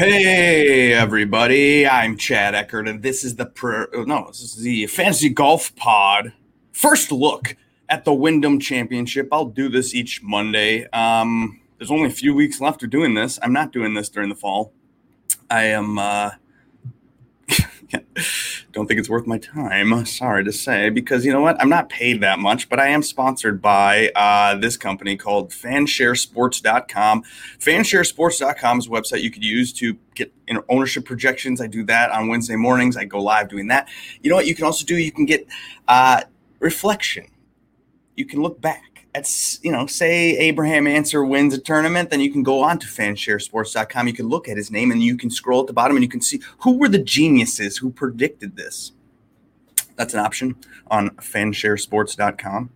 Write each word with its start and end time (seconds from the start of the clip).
Hey 0.00 0.94
everybody, 0.94 1.86
I'm 1.86 2.16
Chad 2.16 2.54
Eckert, 2.54 2.88
and 2.88 3.02
this 3.02 3.22
is 3.22 3.36
the 3.36 3.44
per- 3.44 3.90
no, 3.92 4.28
this 4.28 4.40
is 4.40 4.56
the 4.56 4.86
Fantasy 4.86 5.28
Golf 5.28 5.76
Pod. 5.76 6.32
First 6.72 7.12
look 7.12 7.54
at 7.86 8.06
the 8.06 8.14
Wyndham 8.14 8.58
Championship. 8.60 9.28
I'll 9.30 9.44
do 9.44 9.68
this 9.68 9.94
each 9.94 10.22
Monday. 10.22 10.88
Um, 10.94 11.60
there's 11.76 11.90
only 11.90 12.06
a 12.06 12.10
few 12.10 12.34
weeks 12.34 12.62
left 12.62 12.82
of 12.82 12.88
doing 12.88 13.12
this. 13.12 13.38
I'm 13.42 13.52
not 13.52 13.72
doing 13.72 13.92
this 13.92 14.08
during 14.08 14.30
the 14.30 14.34
fall. 14.34 14.72
I 15.50 15.64
am 15.64 15.98
uh, 15.98 16.30
don't 18.72 18.86
think 18.86 19.00
it's 19.00 19.08
worth 19.08 19.26
my 19.26 19.38
time. 19.38 20.04
Sorry 20.06 20.44
to 20.44 20.52
say, 20.52 20.90
because 20.90 21.24
you 21.24 21.32
know 21.32 21.40
what? 21.40 21.60
I'm 21.60 21.68
not 21.68 21.88
paid 21.88 22.20
that 22.20 22.38
much, 22.38 22.68
but 22.68 22.78
I 22.78 22.88
am 22.88 23.02
sponsored 23.02 23.60
by 23.60 24.10
uh, 24.14 24.56
this 24.56 24.76
company 24.76 25.16
called 25.16 25.50
fansharesports.com. 25.50 27.22
Fansharesports.com 27.58 28.78
is 28.78 28.86
a 28.86 28.90
website 28.90 29.22
you 29.22 29.30
could 29.30 29.44
use 29.44 29.72
to 29.74 29.96
get 30.14 30.32
ownership 30.68 31.04
projections. 31.04 31.60
I 31.60 31.66
do 31.66 31.84
that 31.84 32.10
on 32.10 32.28
Wednesday 32.28 32.56
mornings. 32.56 32.96
I 32.96 33.04
go 33.04 33.22
live 33.22 33.48
doing 33.48 33.68
that. 33.68 33.88
You 34.22 34.30
know 34.30 34.36
what? 34.36 34.46
You 34.46 34.54
can 34.54 34.64
also 34.64 34.84
do, 34.84 34.96
you 34.96 35.12
can 35.12 35.26
get 35.26 35.46
uh, 35.88 36.22
reflection. 36.58 37.26
You 38.16 38.26
can 38.26 38.42
look 38.42 38.60
back 38.60 38.89
at 39.14 39.58
you 39.62 39.72
know, 39.72 39.86
say 39.86 40.36
Abraham 40.38 40.86
Ancer 40.86 41.24
wins 41.24 41.54
a 41.54 41.58
tournament, 41.58 42.10
then 42.10 42.20
you 42.20 42.30
can 42.30 42.42
go 42.42 42.62
on 42.62 42.78
to 42.78 42.86
fansharesports.com. 42.86 44.06
You 44.06 44.12
can 44.12 44.28
look 44.28 44.48
at 44.48 44.56
his 44.56 44.70
name 44.70 44.90
and 44.90 45.02
you 45.02 45.16
can 45.16 45.30
scroll 45.30 45.60
at 45.60 45.66
the 45.66 45.72
bottom 45.72 45.96
and 45.96 46.02
you 46.02 46.08
can 46.08 46.20
see 46.20 46.40
who 46.58 46.78
were 46.78 46.88
the 46.88 46.98
geniuses 46.98 47.76
who 47.76 47.90
predicted 47.90 48.56
this. 48.56 48.92
That's 49.96 50.14
an 50.14 50.20
option 50.20 50.56
on 50.90 51.10
fansharesports.com. 51.10 52.70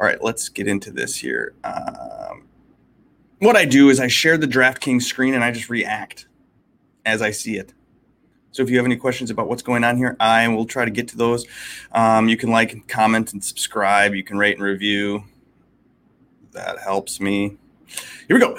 All 0.00 0.06
right, 0.06 0.22
let's 0.22 0.48
get 0.48 0.66
into 0.66 0.90
this 0.90 1.16
here. 1.16 1.54
Um, 1.62 2.44
what 3.40 3.56
I 3.56 3.66
do 3.66 3.90
is 3.90 4.00
I 4.00 4.08
share 4.08 4.38
the 4.38 4.46
DraftKings 4.46 5.02
screen 5.02 5.34
and 5.34 5.44
I 5.44 5.50
just 5.50 5.68
react 5.68 6.26
as 7.04 7.20
I 7.20 7.30
see 7.30 7.56
it. 7.56 7.74
So 8.52 8.62
if 8.62 8.70
you 8.70 8.76
have 8.76 8.86
any 8.86 8.96
questions 8.96 9.30
about 9.30 9.48
what's 9.48 9.62
going 9.62 9.84
on 9.84 9.96
here, 9.96 10.16
I 10.18 10.48
will 10.48 10.66
try 10.66 10.84
to 10.84 10.90
get 10.90 11.08
to 11.08 11.16
those. 11.16 11.46
Um, 11.92 12.28
you 12.28 12.36
can 12.36 12.50
like, 12.50 12.88
comment, 12.88 13.32
and 13.32 13.42
subscribe. 13.44 14.14
You 14.14 14.24
can 14.24 14.38
rate 14.38 14.56
and 14.56 14.64
review. 14.64 15.24
That 16.52 16.78
helps 16.80 17.20
me. 17.20 17.56
Here 18.26 18.36
we 18.36 18.40
go 18.40 18.56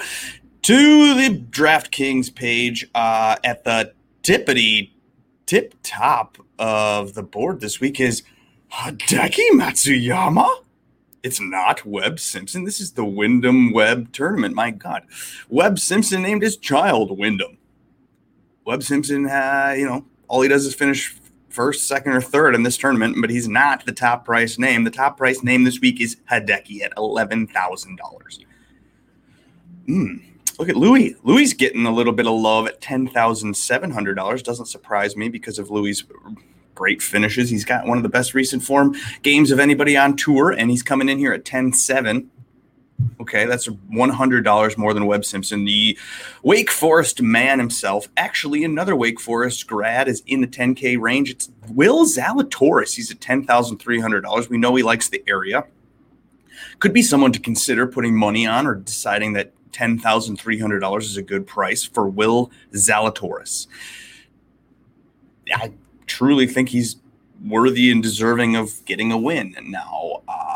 to 0.62 1.14
the 1.14 1.38
DraftKings 1.50 2.34
page 2.34 2.88
uh, 2.94 3.36
at 3.44 3.64
the 3.64 3.92
tippity 4.22 4.92
tip 5.46 5.74
top 5.82 6.38
of 6.58 7.14
the 7.14 7.22
board 7.22 7.60
this 7.60 7.80
week 7.80 8.00
is 8.00 8.22
Hideki 8.72 9.50
Matsuyama. 9.54 10.48
It's 11.22 11.40
not 11.40 11.84
Webb 11.84 12.18
Simpson. 12.18 12.64
This 12.64 12.80
is 12.80 12.92
the 12.92 13.04
Wyndham 13.04 13.72
Webb 13.72 14.12
tournament. 14.12 14.54
My 14.54 14.70
God. 14.70 15.04
Webb 15.48 15.78
Simpson 15.78 16.22
named 16.22 16.42
his 16.42 16.56
child 16.56 17.16
Wyndham. 17.16 17.58
Webb 18.64 18.82
Simpson, 18.82 19.26
uh, 19.26 19.74
you 19.76 19.84
know, 19.86 20.04
all 20.28 20.42
he 20.42 20.48
does 20.48 20.66
is 20.66 20.74
finish 20.74 21.14
first, 21.48 21.86
second, 21.86 22.12
or 22.12 22.20
third 22.20 22.54
in 22.54 22.62
this 22.62 22.76
tournament, 22.76 23.16
but 23.20 23.28
he's 23.28 23.48
not 23.48 23.84
the 23.84 23.92
top 23.92 24.24
price 24.24 24.58
name. 24.58 24.84
The 24.84 24.90
top 24.90 25.16
price 25.16 25.42
name 25.42 25.64
this 25.64 25.80
week 25.80 26.00
is 26.00 26.16
Hideki 26.30 26.82
at 26.82 26.92
eleven 26.96 27.46
thousand 27.46 27.96
dollars. 27.96 28.40
Hmm. 29.86 30.16
Look 30.58 30.68
at 30.68 30.76
Louis. 30.76 31.16
Louis 31.24 31.52
getting 31.54 31.86
a 31.86 31.92
little 31.92 32.12
bit 32.12 32.26
of 32.26 32.34
love 32.34 32.66
at 32.66 32.80
ten 32.80 33.08
thousand 33.08 33.56
seven 33.56 33.90
hundred 33.90 34.14
dollars. 34.14 34.42
Doesn't 34.42 34.66
surprise 34.66 35.16
me 35.16 35.28
because 35.28 35.58
of 35.58 35.70
Louis' 35.70 36.04
great 36.74 37.02
finishes. 37.02 37.50
He's 37.50 37.64
got 37.64 37.86
one 37.86 37.96
of 37.96 38.02
the 38.02 38.08
best 38.08 38.32
recent 38.32 38.62
form 38.62 38.94
games 39.22 39.50
of 39.50 39.58
anybody 39.58 39.96
on 39.96 40.16
tour, 40.16 40.50
and 40.50 40.70
he's 40.70 40.82
coming 40.82 41.08
in 41.08 41.18
here 41.18 41.32
at 41.32 41.44
ten 41.44 41.72
seven. 41.72 42.30
Okay, 43.20 43.46
that's 43.46 43.68
$100 43.68 44.78
more 44.78 44.94
than 44.94 45.06
Webb 45.06 45.24
Simpson. 45.24 45.64
The 45.64 45.98
Wake 46.42 46.70
Forest 46.70 47.22
man 47.22 47.58
himself, 47.58 48.08
actually, 48.16 48.64
another 48.64 48.96
Wake 48.96 49.20
Forest 49.20 49.66
grad 49.66 50.08
is 50.08 50.22
in 50.26 50.40
the 50.40 50.46
10K 50.46 51.00
range. 51.00 51.30
It's 51.30 51.50
Will 51.68 52.04
Zalatoris. 52.04 52.94
He's 52.94 53.10
at 53.10 53.20
$10,300. 53.20 54.48
We 54.48 54.58
know 54.58 54.74
he 54.74 54.82
likes 54.82 55.08
the 55.08 55.22
area. 55.26 55.64
Could 56.78 56.92
be 56.92 57.02
someone 57.02 57.32
to 57.32 57.40
consider 57.40 57.86
putting 57.86 58.16
money 58.16 58.46
on 58.46 58.66
or 58.66 58.74
deciding 58.74 59.34
that 59.34 59.52
$10,300 59.72 61.00
is 61.00 61.16
a 61.16 61.22
good 61.22 61.46
price 61.46 61.84
for 61.84 62.08
Will 62.08 62.50
Zalatoris. 62.72 63.66
I 65.54 65.72
truly 66.06 66.46
think 66.46 66.68
he's 66.68 66.96
worthy 67.44 67.90
and 67.90 68.02
deserving 68.02 68.56
of 68.56 68.84
getting 68.84 69.10
a 69.12 69.18
win. 69.18 69.54
And 69.56 69.70
now, 69.70 70.22
uh, 70.28 70.51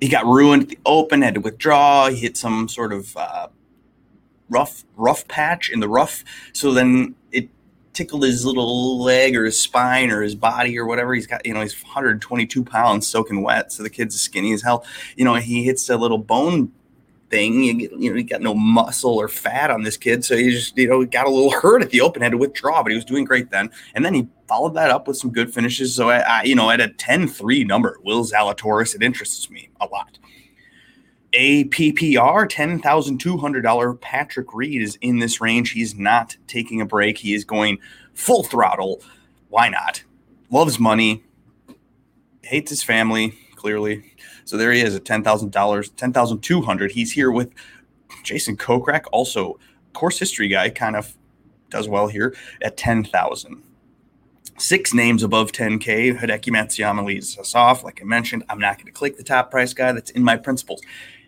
he 0.00 0.08
got 0.08 0.26
ruined 0.26 0.64
at 0.64 0.68
the 0.68 0.78
open, 0.84 1.22
had 1.22 1.34
to 1.34 1.40
withdraw. 1.40 2.08
He 2.08 2.16
hit 2.16 2.36
some 2.36 2.68
sort 2.68 2.92
of 2.92 3.16
uh, 3.16 3.48
rough 4.48 4.84
rough 4.96 5.26
patch 5.28 5.70
in 5.70 5.80
the 5.80 5.88
rough, 5.88 6.24
so 6.52 6.72
then 6.72 7.14
it 7.32 7.48
tickled 7.92 8.22
his 8.22 8.44
little 8.44 9.00
leg 9.00 9.34
or 9.34 9.44
his 9.44 9.58
spine 9.58 10.10
or 10.10 10.22
his 10.22 10.34
body 10.34 10.78
or 10.78 10.86
whatever. 10.86 11.14
He's 11.14 11.26
got, 11.26 11.46
you 11.46 11.54
know, 11.54 11.62
he's 11.62 11.82
122 11.82 12.62
pounds 12.62 13.06
soaking 13.06 13.42
wet, 13.42 13.72
so 13.72 13.82
the 13.82 13.90
kid's 13.90 14.20
skinny 14.20 14.52
as 14.52 14.62
hell. 14.62 14.84
You 15.16 15.24
know, 15.24 15.34
he 15.34 15.64
hits 15.64 15.88
a 15.88 15.96
little 15.96 16.18
bone 16.18 16.72
thing. 17.30 17.62
You, 17.62 17.74
get, 17.74 17.92
you 17.92 18.10
know, 18.10 18.16
he 18.16 18.22
got 18.22 18.40
no 18.40 18.54
muscle 18.54 19.14
or 19.14 19.28
fat 19.28 19.70
on 19.70 19.82
this 19.82 19.96
kid, 19.96 20.24
so 20.24 20.36
he 20.36 20.50
just 20.50 20.76
you 20.76 20.88
know 20.88 21.04
got 21.04 21.26
a 21.26 21.30
little 21.30 21.50
hurt 21.60 21.82
at 21.82 21.90
the 21.90 22.00
open, 22.00 22.22
had 22.22 22.32
to 22.32 22.38
withdraw, 22.38 22.82
but 22.82 22.90
he 22.90 22.96
was 22.96 23.04
doing 23.04 23.24
great 23.24 23.50
then. 23.50 23.70
And 23.94 24.04
then 24.04 24.14
he 24.14 24.28
followed 24.48 24.74
that 24.74 24.90
up 24.90 25.08
with 25.08 25.16
some 25.16 25.30
good 25.30 25.52
finishes. 25.52 25.94
So 25.94 26.10
I, 26.10 26.18
I 26.18 26.42
you 26.42 26.54
know, 26.54 26.70
at 26.70 26.80
a 26.80 26.88
10-3 26.88 27.66
number, 27.66 27.98
Will 28.04 28.24
Zalatoris, 28.24 28.94
it 28.94 29.02
interests 29.02 29.50
me 29.50 29.70
a 29.80 29.86
lot. 29.86 30.18
APPR 31.32 32.48
$10,200 32.48 34.00
Patrick 34.00 34.54
Reed 34.54 34.80
is 34.80 34.96
in 35.02 35.18
this 35.18 35.40
range. 35.40 35.72
He's 35.72 35.94
not 35.94 36.36
taking 36.46 36.80
a 36.80 36.86
break. 36.86 37.18
He 37.18 37.34
is 37.34 37.44
going 37.44 37.78
full 38.14 38.42
throttle. 38.42 39.02
Why 39.48 39.68
not? 39.68 40.02
Loves 40.50 40.78
money, 40.78 41.24
hates 42.42 42.70
his 42.70 42.82
family, 42.82 43.34
clearly. 43.54 44.14
So 44.46 44.56
there 44.56 44.72
he 44.72 44.80
is 44.80 44.94
at 44.94 45.04
ten 45.04 45.22
thousand 45.22 45.52
dollars, 45.52 45.90
ten 45.90 46.12
thousand 46.12 46.40
two 46.40 46.62
hundred. 46.62 46.92
He's 46.92 47.12
here 47.12 47.30
with 47.30 47.52
Jason 48.22 48.56
Kokrak, 48.56 49.04
also 49.12 49.58
course 49.92 50.18
history 50.18 50.46
guy, 50.46 50.70
kind 50.70 50.94
of 50.94 51.14
does 51.68 51.88
well 51.88 52.06
here 52.06 52.34
at 52.62 52.76
ten 52.76 53.04
thousand. 53.04 53.62
Six 54.58 54.94
names 54.94 55.22
above 55.22 55.52
10K. 55.52 56.18
Hideki 56.18 56.50
Matsuyama 56.50 57.04
leads 57.04 57.36
us 57.36 57.54
off. 57.54 57.84
Like 57.84 58.00
I 58.00 58.06
mentioned, 58.06 58.42
I'm 58.48 58.58
not 58.58 58.76
going 58.78 58.86
to 58.86 58.92
click 58.92 59.18
the 59.18 59.22
top 59.22 59.50
price 59.50 59.74
guy. 59.74 59.92
That's 59.92 60.10
in 60.12 60.22
my 60.22 60.38
principles. 60.38 60.80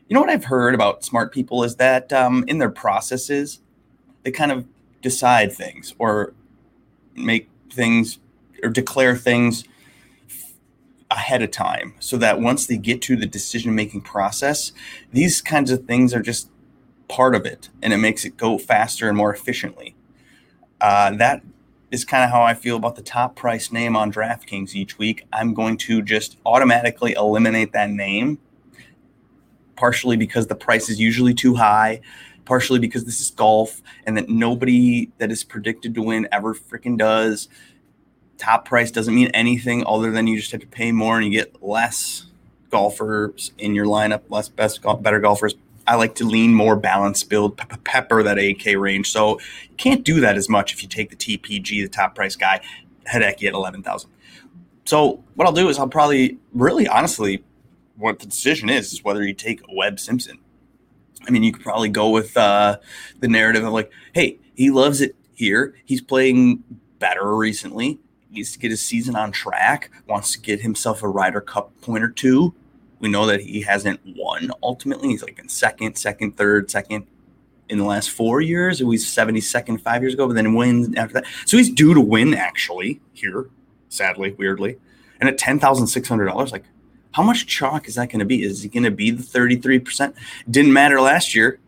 You 0.08 0.14
know 0.14 0.20
what 0.22 0.30
I've 0.30 0.46
heard 0.46 0.74
about 0.74 1.04
smart 1.04 1.30
people 1.30 1.62
is 1.62 1.76
that 1.76 2.10
um, 2.10 2.42
in 2.48 2.56
their 2.56 2.70
processes, 2.70 3.60
they 4.22 4.30
kind 4.30 4.50
of 4.50 4.64
decide 5.02 5.52
things 5.52 5.94
or 5.98 6.32
make 7.14 7.50
things 7.70 8.18
or 8.62 8.70
declare 8.70 9.14
things 9.14 9.64
ahead 11.10 11.42
of 11.42 11.50
time 11.50 11.94
so 12.00 12.16
that 12.18 12.40
once 12.40 12.66
they 12.66 12.76
get 12.76 13.00
to 13.02 13.16
the 13.16 13.26
decision 13.26 13.74
making 13.74 14.02
process, 14.02 14.72
these 15.12 15.40
kinds 15.40 15.70
of 15.70 15.84
things 15.86 16.14
are 16.14 16.22
just 16.22 16.50
part 17.08 17.34
of 17.34 17.46
it 17.46 17.70
and 17.82 17.92
it 17.92 17.96
makes 17.96 18.24
it 18.24 18.36
go 18.36 18.58
faster 18.58 19.08
and 19.08 19.16
more 19.16 19.32
efficiently. 19.32 19.94
Uh, 20.80 21.10
that 21.16 21.42
is 21.90 22.04
kind 22.04 22.22
of 22.22 22.30
how 22.30 22.42
I 22.42 22.54
feel 22.54 22.76
about 22.76 22.96
the 22.96 23.02
top 23.02 23.34
price 23.34 23.72
name 23.72 23.96
on 23.96 24.12
DraftKings 24.12 24.74
each 24.74 24.98
week. 24.98 25.26
I'm 25.32 25.54
going 25.54 25.78
to 25.78 26.02
just 26.02 26.36
automatically 26.44 27.14
eliminate 27.14 27.72
that 27.72 27.90
name, 27.90 28.38
partially 29.76 30.16
because 30.16 30.46
the 30.46 30.54
price 30.54 30.90
is 30.90 31.00
usually 31.00 31.32
too 31.32 31.54
high, 31.54 32.02
partially 32.44 32.78
because 32.78 33.04
this 33.04 33.20
is 33.20 33.30
golf 33.30 33.80
and 34.06 34.16
that 34.18 34.28
nobody 34.28 35.10
that 35.16 35.30
is 35.30 35.44
predicted 35.44 35.94
to 35.94 36.02
win 36.02 36.28
ever 36.30 36.54
freaking 36.54 36.98
does 36.98 37.48
top 38.38 38.64
price 38.64 38.90
doesn't 38.90 39.14
mean 39.14 39.28
anything 39.34 39.84
other 39.86 40.10
than 40.10 40.26
you 40.26 40.38
just 40.38 40.52
have 40.52 40.60
to 40.60 40.66
pay 40.66 40.92
more 40.92 41.16
and 41.16 41.24
you 41.24 41.30
get 41.30 41.62
less 41.62 42.26
golfers 42.70 43.52
in 43.58 43.74
your 43.74 43.86
lineup, 43.86 44.22
less 44.28 44.48
best 44.48 44.80
better 45.00 45.20
golfers. 45.20 45.54
I 45.86 45.96
like 45.96 46.14
to 46.16 46.24
lean 46.24 46.54
more 46.54 46.76
balanced 46.76 47.30
build, 47.30 47.56
pepper 47.56 48.22
that 48.22 48.36
8K 48.36 48.78
range. 48.78 49.10
So 49.10 49.40
you 49.40 49.76
can't 49.76 50.04
do 50.04 50.20
that 50.20 50.36
as 50.36 50.48
much 50.48 50.72
if 50.72 50.82
you 50.82 50.88
take 50.88 51.10
the 51.10 51.16
TPG, 51.16 51.82
the 51.82 51.88
top 51.88 52.14
price 52.14 52.36
guy, 52.36 52.60
Hideki 53.10 53.48
at 53.48 53.54
11,000. 53.54 54.10
So 54.84 55.22
what 55.34 55.46
I'll 55.46 55.52
do 55.52 55.68
is 55.68 55.78
I'll 55.78 55.88
probably 55.88 56.38
really 56.52 56.86
honestly, 56.86 57.42
what 57.96 58.18
the 58.18 58.26
decision 58.26 58.68
is, 58.68 58.92
is 58.92 59.02
whether 59.02 59.22
you 59.22 59.34
take 59.34 59.60
Webb 59.72 59.98
Simpson. 59.98 60.38
I 61.26 61.30
mean, 61.30 61.42
you 61.42 61.52
could 61.52 61.62
probably 61.62 61.88
go 61.88 62.10
with 62.10 62.36
uh, 62.36 62.78
the 63.20 63.28
narrative 63.28 63.64
of 63.64 63.72
like, 63.72 63.90
hey, 64.12 64.38
he 64.54 64.70
loves 64.70 65.00
it 65.00 65.16
here. 65.34 65.74
He's 65.84 66.00
playing 66.00 66.62
better 66.98 67.34
recently 67.34 67.98
needs 68.38 68.52
to 68.52 68.58
get 68.58 68.70
his 68.70 68.80
season 68.80 69.16
on 69.16 69.32
track, 69.32 69.90
wants 70.06 70.32
to 70.32 70.40
get 70.40 70.60
himself 70.60 71.02
a 71.02 71.08
Ryder 71.08 71.40
Cup 71.40 71.78
point 71.80 72.02
or 72.02 72.08
two. 72.08 72.54
We 73.00 73.08
know 73.08 73.26
that 73.26 73.40
he 73.40 73.60
hasn't 73.60 74.00
won 74.16 74.50
ultimately. 74.62 75.08
He's 75.08 75.22
like 75.22 75.38
in 75.38 75.48
second, 75.48 75.96
second, 75.96 76.36
third, 76.36 76.70
second 76.70 77.06
in 77.68 77.78
the 77.78 77.84
last 77.84 78.10
four 78.10 78.40
years. 78.40 78.80
It 78.80 78.84
was 78.84 79.04
72nd 79.04 79.80
five 79.80 80.02
years 80.02 80.14
ago, 80.14 80.26
but 80.26 80.34
then 80.34 80.54
wins 80.54 80.94
after 80.96 81.14
that. 81.14 81.26
So 81.46 81.56
he's 81.56 81.70
due 81.70 81.94
to 81.94 82.00
win 82.00 82.34
actually 82.34 83.00
here, 83.12 83.50
sadly, 83.88 84.32
weirdly. 84.38 84.78
And 85.20 85.28
at 85.28 85.38
$10,600, 85.38 86.52
like 86.52 86.64
how 87.12 87.22
much 87.22 87.46
chalk 87.46 87.88
is 87.88 87.96
that 87.96 88.08
going 88.10 88.20
to 88.20 88.24
be? 88.24 88.42
Is 88.42 88.62
he 88.62 88.68
going 88.68 88.84
to 88.84 88.90
be 88.90 89.10
the 89.10 89.22
33%? 89.22 90.14
Didn't 90.50 90.72
matter 90.72 91.00
last 91.00 91.34
year. 91.34 91.58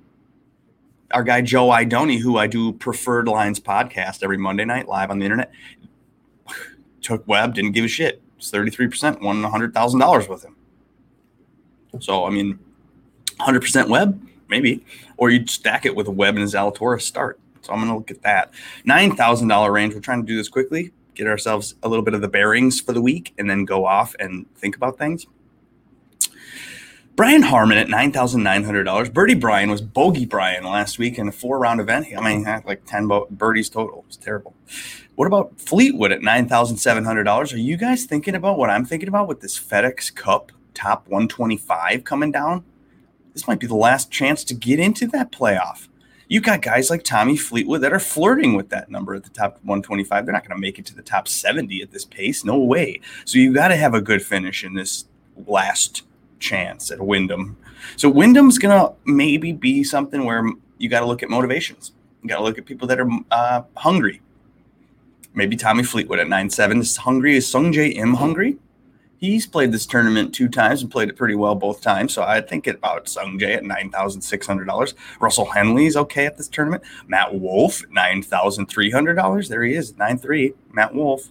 our 1.13 1.25
guy 1.25 1.43
Joe 1.43 1.69
Idoni, 1.69 2.19
who 2.21 2.39
I 2.39 2.47
do 2.47 2.73
Preferred 2.73 3.27
Lines 3.29 3.59
podcast 3.59 4.23
every 4.23 4.39
Monday 4.39 4.65
night 4.65 4.89
live 4.89 5.11
on 5.11 5.19
the 5.19 5.25
internet, 5.25 5.53
took 7.03 7.27
Webb, 7.27 7.55
didn't 7.55 7.73
give 7.73 7.85
a 7.85 7.89
shit. 7.89 8.23
It's 8.39 8.51
33%, 8.51 9.21
won 9.21 9.43
$100,000 9.43 10.29
with 10.29 10.45
him. 10.45 10.57
So, 12.01 12.25
I 12.25 12.31
mean, 12.31 12.59
100% 13.39 13.89
Webb, 13.89 14.21
maybe. 14.49 14.85
Or 15.17 15.31
you'd 15.31 15.51
stack 15.51 15.85
it 15.85 15.95
with 15.95 16.07
a 16.07 16.11
Webb 16.11 16.37
and 16.37 16.45
a 16.45 16.47
Zalatoris 16.47 17.03
start. 17.03 17.39
So 17.63 17.73
I'm 17.73 17.79
going 17.79 17.91
to 17.91 17.97
look 17.97 18.11
at 18.11 18.23
that. 18.23 18.53
$9,000 18.87 19.73
range. 19.73 19.95
We're 19.95 20.01
trying 20.01 20.23
to 20.23 20.27
do 20.27 20.37
this 20.37 20.49
quickly, 20.49 20.93
get 21.15 21.27
ourselves 21.27 21.75
a 21.83 21.89
little 21.89 22.05
bit 22.05 22.15
of 22.15 22.21
the 22.21 22.29
bearings 22.29 22.81
for 22.81 22.93
the 22.93 23.03
week, 23.03 23.35
and 23.39 23.51
then 23.51 23.65
go 23.65 23.85
off 23.85 24.15
and 24.19 24.47
think 24.57 24.77
about 24.77 24.99
things. 24.99 25.27
Brian 27.17 27.43
Harman 27.43 27.77
at 27.77 27.91
nine 27.91 28.13
thousand 28.13 28.43
nine 28.43 28.65
hundred 28.65 28.85
dollars. 28.85 29.11
Birdie 29.11 29.35
Brian 29.35 29.71
was 29.71 29.83
bogey 29.83 30.25
Brian 30.25 30.65
last 30.65 30.99
week 30.99 31.19
in 31.19 31.29
a 31.29 31.33
four 31.33 31.59
round 31.59 31.79
event. 31.79 32.07
I 32.17 32.27
mean, 32.27 32.45
had 32.45 32.65
like 32.65 32.87
ten 32.87 33.11
birdies 33.29 33.69
total. 33.69 33.99
It 33.99 34.07
was 34.07 34.17
terrible. 34.17 34.55
What 35.21 35.27
about 35.27 35.61
Fleetwood 35.61 36.13
at 36.13 36.23
nine 36.23 36.49
thousand 36.49 36.79
seven 36.79 37.05
hundred 37.05 37.25
dollars? 37.25 37.53
Are 37.53 37.59
you 37.59 37.77
guys 37.77 38.07
thinking 38.07 38.35
about 38.35 38.57
what 38.57 38.71
I'm 38.71 38.87
thinking 38.87 39.07
about 39.11 39.29
with 39.29 39.43
this 39.43 39.61
FedEx 39.61 40.15
Cup 40.15 40.51
top 40.73 41.07
one 41.09 41.29
twenty 41.29 41.59
five 41.59 42.05
coming 42.05 42.33
down? 42.33 42.65
This 43.35 43.47
might 43.47 43.61
be 43.61 43.67
the 43.67 43.75
last 43.75 44.11
chance 44.11 44.45
to 44.45 44.55
get 44.55 44.81
into 44.81 45.07
that 45.09 45.31
playoff. 45.31 45.89
You 46.29 46.41
got 46.41 46.63
guys 46.63 46.89
like 46.89 47.05
Tommy 47.05 47.37
Fleetwood 47.37 47.83
that 47.83 47.93
are 47.93 47.99
flirting 47.99 48.55
with 48.55 48.71
that 48.71 48.91
number 48.91 49.15
at 49.15 49.25
the 49.25 49.29
top 49.29 49.57
125. 49.57 50.25
They're 50.25 50.33
not 50.33 50.49
going 50.49 50.57
to 50.57 50.61
make 50.61 50.79
it 50.79 50.87
to 50.87 50.97
the 50.97 51.03
top 51.03 51.29
70 51.29 51.83
at 51.83 51.91
this 51.91 52.07
pace. 52.07 52.43
No 52.43 52.59
way. 52.59 53.03
So 53.27 53.37
you 53.37 53.53
got 53.53 53.69
to 53.69 53.77
have 53.77 53.93
a 53.93 54.01
good 54.01 54.23
finish 54.23 54.65
in 54.65 54.73
this 54.73 55.05
last 55.47 56.05
chance 56.39 56.91
at 56.91 56.99
Wyndham. 56.99 57.59
So 57.97 58.09
Wyndham's 58.09 58.57
gonna 58.57 58.95
maybe 59.05 59.53
be 59.53 59.85
something 59.85 60.25
where 60.25 60.51
you 60.79 60.89
got 60.89 61.01
to 61.01 61.07
look 61.07 61.23
at 61.23 61.29
motivations. 61.29 61.93
You 62.23 62.31
got 62.31 62.39
to 62.39 62.43
look 62.43 62.57
at 62.57 62.65
people 62.65 62.89
that 62.89 62.99
are 62.99 63.11
uh, 63.31 63.65
hungry. 63.77 64.23
Maybe 65.35 65.57
Tommy 65.57 65.83
Fleetwood 65.83 66.19
at 66.19 66.29
nine 66.29 66.51
seven 66.51 66.81
is 66.81 66.97
hungry. 66.97 67.37
Is 67.37 67.47
Sungjae 67.47 67.95
Im 67.97 68.15
hungry? 68.15 68.57
He's 69.19 69.47
played 69.47 69.71
this 69.71 69.85
tournament 69.85 70.35
two 70.35 70.49
times 70.49 70.81
and 70.81 70.91
played 70.91 71.11
it 71.11 71.17
pretty 71.17 71.35
well 71.35 71.55
both 71.55 71.83
times. 71.83 72.15
So 72.15 72.23
I 72.23 72.41
think 72.41 72.67
about 72.67 73.05
Sungjae 73.05 73.57
at 73.57 73.65
nine 73.65 73.91
thousand 73.91 74.23
six 74.23 74.47
hundred 74.47 74.65
dollars. 74.65 74.95
Russell 75.21 75.45
Henley's 75.45 75.97
okay 75.97 76.27
at 76.27 76.37
this 76.37 76.49
tournament. 76.49 76.83
Matt 77.07 77.35
Wolff 77.39 77.83
nine 77.91 78.23
thousand 78.23 78.67
three 78.67 78.91
hundred 78.91 79.15
dollars. 79.15 79.49
There 79.49 79.63
he 79.63 79.75
is, 79.75 79.97
nine 79.97 80.19
three. 80.19 80.55
Matt 80.73 80.95
Wolff. 80.95 81.29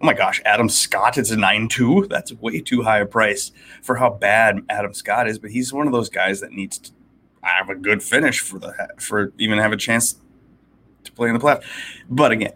oh 0.00 0.06
my 0.06 0.14
gosh, 0.14 0.40
Adam 0.46 0.68
Scott 0.68 1.18
is 1.18 1.30
a 1.30 1.36
9 1.36 1.68
2. 1.68 2.06
That's 2.08 2.32
way 2.32 2.60
too 2.60 2.82
high 2.82 3.00
a 3.00 3.06
price 3.06 3.52
for 3.82 3.96
how 3.96 4.10
bad 4.10 4.60
Adam 4.70 4.94
Scott 4.94 5.28
is. 5.28 5.38
But 5.38 5.50
he's 5.50 5.72
one 5.72 5.86
of 5.86 5.92
those 5.92 6.08
guys 6.08 6.40
that 6.40 6.52
needs 6.52 6.78
to 6.78 6.90
have 7.42 7.68
a 7.68 7.74
good 7.74 8.02
finish 8.02 8.40
for 8.40 8.58
the 8.58 8.74
for 8.98 9.32
even 9.38 9.58
have 9.58 9.72
a 9.72 9.76
chance 9.76 10.16
to 11.04 11.12
play 11.12 11.28
in 11.28 11.34
the 11.34 11.40
playoff. 11.40 11.62
But 12.08 12.32
again, 12.32 12.52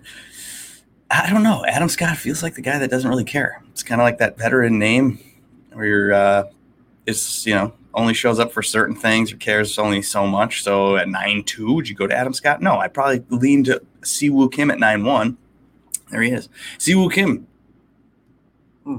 I 1.23 1.31
don't 1.31 1.43
know. 1.43 1.65
Adam 1.65 1.89
Scott 1.89 2.17
feels 2.17 2.43
like 2.43 2.55
the 2.55 2.63
guy 2.63 2.79
that 2.79 2.91
doesn't 2.91 3.09
really 3.09 3.25
care. 3.25 3.63
It's 3.71 3.83
kind 3.83 4.01
of 4.01 4.05
like 4.05 4.19
that 4.19 4.37
veteran 4.37 4.79
name 4.79 5.21
where 5.73 5.87
you're, 5.87 6.13
uh, 6.13 6.45
it's, 7.07 7.47
you 7.47 7.55
know, 7.55 7.73
only 7.95 8.15
shows 8.15 8.41
up 8.41 8.53
for 8.53 8.63
certain 8.63 8.97
things 8.97 9.33
or 9.33 9.37
cares 9.37 9.79
only 9.79 10.03
so 10.03 10.27
much. 10.27 10.65
So 10.65 10.97
at 10.97 11.09
9 11.09 11.45
2, 11.45 11.73
would 11.73 11.89
you 11.89 11.95
go 11.95 12.09
to 12.09 12.15
Adam 12.15 12.33
Scott? 12.33 12.61
No, 12.61 12.79
I 12.79 12.89
probably 12.89 13.25
lean 13.31 13.63
to 13.65 13.81
Siwoo 14.01 14.51
Kim 14.51 14.71
at 14.71 14.81
9 14.81 15.05
1 15.05 15.37
there 16.11 16.23
he 16.23 16.31
is. 16.31 16.49
Siwoo 16.79 17.13
Kim. 17.13 17.47
Hmm. 18.85 18.99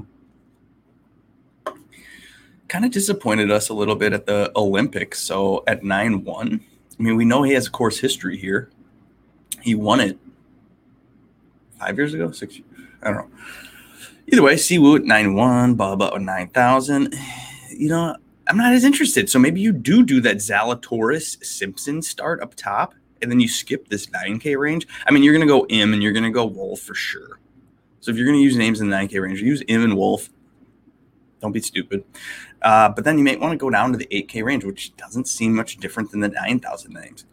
Kind 2.68 2.84
of 2.84 2.90
disappointed 2.90 3.50
us 3.50 3.68
a 3.68 3.74
little 3.74 3.96
bit 3.96 4.12
at 4.12 4.26
the 4.26 4.52
Olympics. 4.56 5.20
So 5.20 5.64
at 5.66 5.82
9 5.82 6.24
1, 6.24 6.60
I 6.98 7.02
mean, 7.02 7.16
we 7.16 7.24
know 7.24 7.42
he 7.42 7.52
has 7.52 7.68
a 7.68 7.70
course 7.70 7.98
history 7.98 8.36
here. 8.36 8.70
He 9.62 9.74
won 9.74 10.00
it 10.00 10.18
five 11.78 11.96
years 11.96 12.14
ago, 12.14 12.30
six 12.32 12.58
years. 12.58 12.68
I 13.02 13.08
don't 13.08 13.16
know. 13.16 13.38
Either 14.28 14.42
way, 14.42 14.54
Siwoo 14.54 14.96
at 14.96 15.04
9 15.04 15.34
1, 15.34 15.76
Bubba 15.76 16.14
at 16.14 16.20
9,000. 16.20 17.14
You 17.70 17.88
know, 17.88 18.16
I'm 18.48 18.56
not 18.56 18.72
as 18.72 18.84
interested. 18.84 19.30
So 19.30 19.38
maybe 19.38 19.60
you 19.60 19.72
do 19.72 20.02
do 20.02 20.20
that 20.20 20.36
Zalatoris 20.36 21.44
Simpson 21.44 22.02
start 22.02 22.42
up 22.42 22.54
top 22.54 22.94
and 23.22 23.30
then 23.30 23.40
you 23.40 23.48
skip 23.48 23.88
this 23.88 24.06
9K 24.06 24.58
range, 24.58 24.86
I 25.06 25.10
mean, 25.10 25.22
you're 25.22 25.32
going 25.32 25.46
to 25.46 25.52
go 25.52 25.66
Im 25.66 25.92
and 25.92 26.02
you're 26.02 26.12
going 26.12 26.24
to 26.24 26.30
go 26.30 26.44
Wolff 26.44 26.80
for 26.80 26.94
sure. 26.94 27.38
So 28.00 28.10
if 28.10 28.16
you're 28.16 28.26
going 28.26 28.38
to 28.38 28.42
use 28.42 28.56
names 28.56 28.80
in 28.80 28.90
the 28.90 28.96
9K 28.96 29.20
range, 29.20 29.40
use 29.40 29.62
Im 29.68 29.82
and 29.82 29.96
Wolff. 29.96 30.28
Don't 31.40 31.52
be 31.52 31.60
stupid. 31.60 32.04
Uh, 32.62 32.88
but 32.88 33.04
then 33.04 33.18
you 33.18 33.24
may 33.24 33.36
want 33.36 33.52
to 33.52 33.56
go 33.56 33.70
down 33.70 33.92
to 33.92 33.98
the 33.98 34.06
8K 34.06 34.44
range, 34.44 34.64
which 34.64 34.96
doesn't 34.96 35.28
seem 35.28 35.54
much 35.54 35.76
different 35.78 36.10
than 36.10 36.20
the 36.20 36.28
9,000 36.28 36.92
names. 36.92 37.24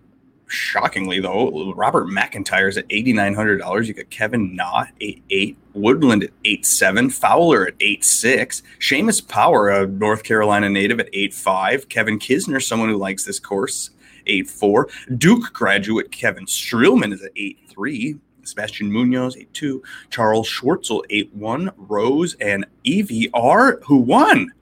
Shockingly, 0.54 1.20
though, 1.20 1.74
Robert 1.74 2.06
McIntyre's 2.06 2.78
at 2.78 2.88
$8,900. 2.90 3.88
You 3.88 3.94
got 3.96 4.10
Kevin 4.12 4.56
Na, 4.56 4.86
8.8, 5.02 5.56
Woodland 5.74 6.24
at 6.26 6.44
8.7, 6.44 7.12
Fowler 7.12 7.68
at 7.68 7.80
8.6, 7.80 8.62
Seamus 8.80 9.28
Power, 9.28 9.70
a 9.70 9.88
North 9.88 10.22
Carolina 10.24 10.70
native, 10.70 11.00
at 11.00 11.12
8.5, 11.12 11.90
Kevin 11.90 12.20
Kisner, 12.20 12.62
someone 12.62 12.90
who 12.90 12.98
likes 12.98 13.26
this 13.26 13.40
course, 13.40 13.90
8-4. 14.28 15.18
Duke 15.18 15.52
graduate 15.54 16.12
Kevin 16.12 16.46
Streelman 16.46 17.14
is 17.14 17.24
at 17.24 17.34
8-3. 17.34 18.20
Sebastian 18.44 18.92
Munoz, 18.92 19.36
8-2. 19.36 19.82
Charles 20.12 20.48
Schwartzel, 20.48 21.02
8-1. 21.10 21.74
Rose 21.78 22.36
and 22.36 22.66
EVR, 22.86 23.82
who 23.86 23.98
won? 23.98 24.54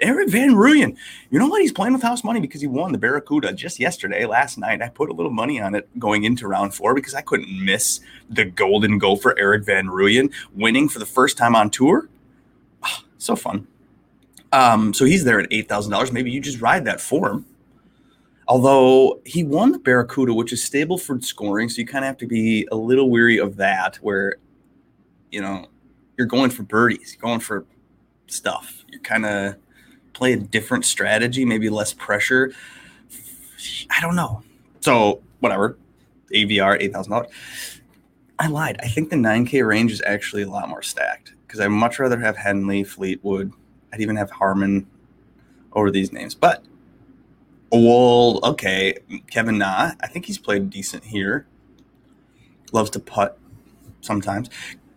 Erik 0.00 0.28
van 0.28 0.50
Rooyen. 0.50 0.96
You 1.30 1.38
know 1.38 1.46
what? 1.46 1.60
He's 1.60 1.72
playing 1.72 1.92
with 1.92 2.02
house 2.02 2.24
money 2.24 2.40
because 2.40 2.60
he 2.60 2.66
won 2.66 2.92
the 2.92 2.98
Barracuda 2.98 3.52
just 3.52 3.78
yesterday, 3.78 4.24
last 4.26 4.58
night. 4.58 4.82
I 4.82 4.88
put 4.88 5.10
a 5.10 5.12
little 5.12 5.32
money 5.32 5.60
on 5.60 5.74
it 5.74 5.88
going 5.98 6.24
into 6.24 6.48
round 6.48 6.74
four 6.74 6.94
because 6.94 7.14
I 7.14 7.20
couldn't 7.20 7.64
miss 7.64 8.00
the 8.28 8.44
golden 8.44 8.98
gopher 8.98 9.38
Erik 9.38 9.64
van 9.64 9.86
Rooyen 9.86 10.32
winning 10.54 10.88
for 10.88 10.98
the 10.98 11.06
first 11.06 11.36
time 11.36 11.54
on 11.54 11.70
tour. 11.70 12.08
Oh, 12.82 12.98
so 13.18 13.36
fun. 13.36 13.66
Um, 14.52 14.92
so 14.92 15.04
he's 15.04 15.24
there 15.24 15.40
at 15.40 15.50
$8,000. 15.50 16.12
Maybe 16.12 16.30
you 16.30 16.40
just 16.40 16.60
ride 16.60 16.84
that 16.86 17.00
for 17.00 17.30
him. 17.30 17.46
Although 18.48 19.20
he 19.24 19.44
won 19.44 19.70
the 19.70 19.78
Barracuda, 19.78 20.34
which 20.34 20.52
is 20.52 20.60
Stableford 20.60 21.24
scoring, 21.24 21.68
so 21.68 21.78
you 21.78 21.86
kind 21.86 22.04
of 22.04 22.08
have 22.08 22.18
to 22.18 22.26
be 22.26 22.66
a 22.72 22.76
little 22.76 23.08
weary 23.08 23.38
of 23.38 23.56
that, 23.56 23.94
where 23.96 24.38
you 25.30 25.40
know 25.40 25.68
you're 26.18 26.26
going 26.26 26.50
for 26.50 26.64
birdies, 26.64 27.14
you're 27.14 27.20
going 27.20 27.38
for 27.38 27.64
stuff. 28.26 28.84
You're 28.88 29.02
kind 29.02 29.24
of 29.24 29.54
play 30.12 30.32
a 30.32 30.36
different 30.36 30.84
strategy, 30.84 31.44
maybe 31.44 31.68
less 31.68 31.92
pressure. 31.92 32.52
I 33.90 34.00
don't 34.00 34.16
know. 34.16 34.42
So 34.80 35.20
whatever, 35.40 35.78
AVR 36.32 36.80
eight 36.80 36.92
thousand 36.92 37.12
dollars. 37.12 37.30
I 38.38 38.46
lied. 38.46 38.78
I 38.82 38.88
think 38.88 39.10
the 39.10 39.16
9K 39.16 39.66
range 39.66 39.92
is 39.92 40.00
actually 40.06 40.42
a 40.42 40.48
lot 40.48 40.66
more 40.70 40.80
stacked 40.80 41.34
because 41.46 41.60
I'd 41.60 41.68
much 41.68 41.98
rather 41.98 42.18
have 42.18 42.38
Henley, 42.38 42.84
Fleetwood. 42.84 43.52
I'd 43.92 44.00
even 44.00 44.16
have 44.16 44.30
Harman 44.30 44.86
over 45.74 45.90
these 45.90 46.10
names. 46.10 46.34
But 46.34 46.64
well, 47.70 48.40
okay, 48.42 48.96
Kevin 49.30 49.58
Na. 49.58 49.92
I 50.00 50.06
think 50.06 50.24
he's 50.24 50.38
played 50.38 50.70
decent 50.70 51.04
here. 51.04 51.46
Loves 52.72 52.90
to 52.90 53.00
putt 53.00 53.38
sometimes. 54.00 54.48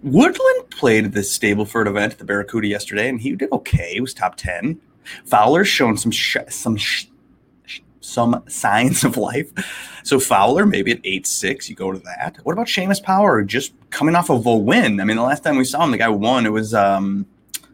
Woodland 0.02 0.70
played 0.70 1.12
this 1.12 1.38
Stableford 1.38 1.88
event 1.88 2.14
at 2.14 2.20
the 2.20 2.26
Barracuda 2.26 2.68
yesterday, 2.68 3.10
and 3.10 3.20
he 3.20 3.36
did 3.36 3.52
okay. 3.52 3.94
He 3.94 4.02
was 4.02 4.14
top 4.14 4.36
ten. 4.36 4.80
Fowler's 5.26 5.68
shown 5.68 5.98
some 5.98 6.12
sh- 6.12 6.38
some 6.50 6.78
sh- 6.78 7.08
some 8.02 8.44
signs 8.48 9.04
of 9.04 9.18
life. 9.18 9.52
So 10.04 10.20
Fowler, 10.20 10.66
maybe 10.66 10.92
at 10.92 11.00
eight 11.04 11.26
six, 11.28 11.70
you 11.70 11.76
go 11.76 11.92
to 11.92 12.00
that. 12.00 12.38
What 12.44 12.54
about 12.54 12.68
Seamus 12.68 13.02
Power? 13.02 13.44
Just 13.44 13.74
coming 13.90 14.16
off 14.16 14.30
of 14.30 14.46
a 14.46 14.56
win. 14.56 15.00
I 15.00 15.06
mean, 15.06 15.18
the 15.18 15.24
last 15.24 15.44
time 15.44 15.58
we 15.58 15.66
saw 15.66 15.84
him, 15.84 15.92
the 15.92 15.98
guy 15.98 16.10
won. 16.10 16.46
It 16.46 16.52
was 16.52 16.74
um, 16.74 17.26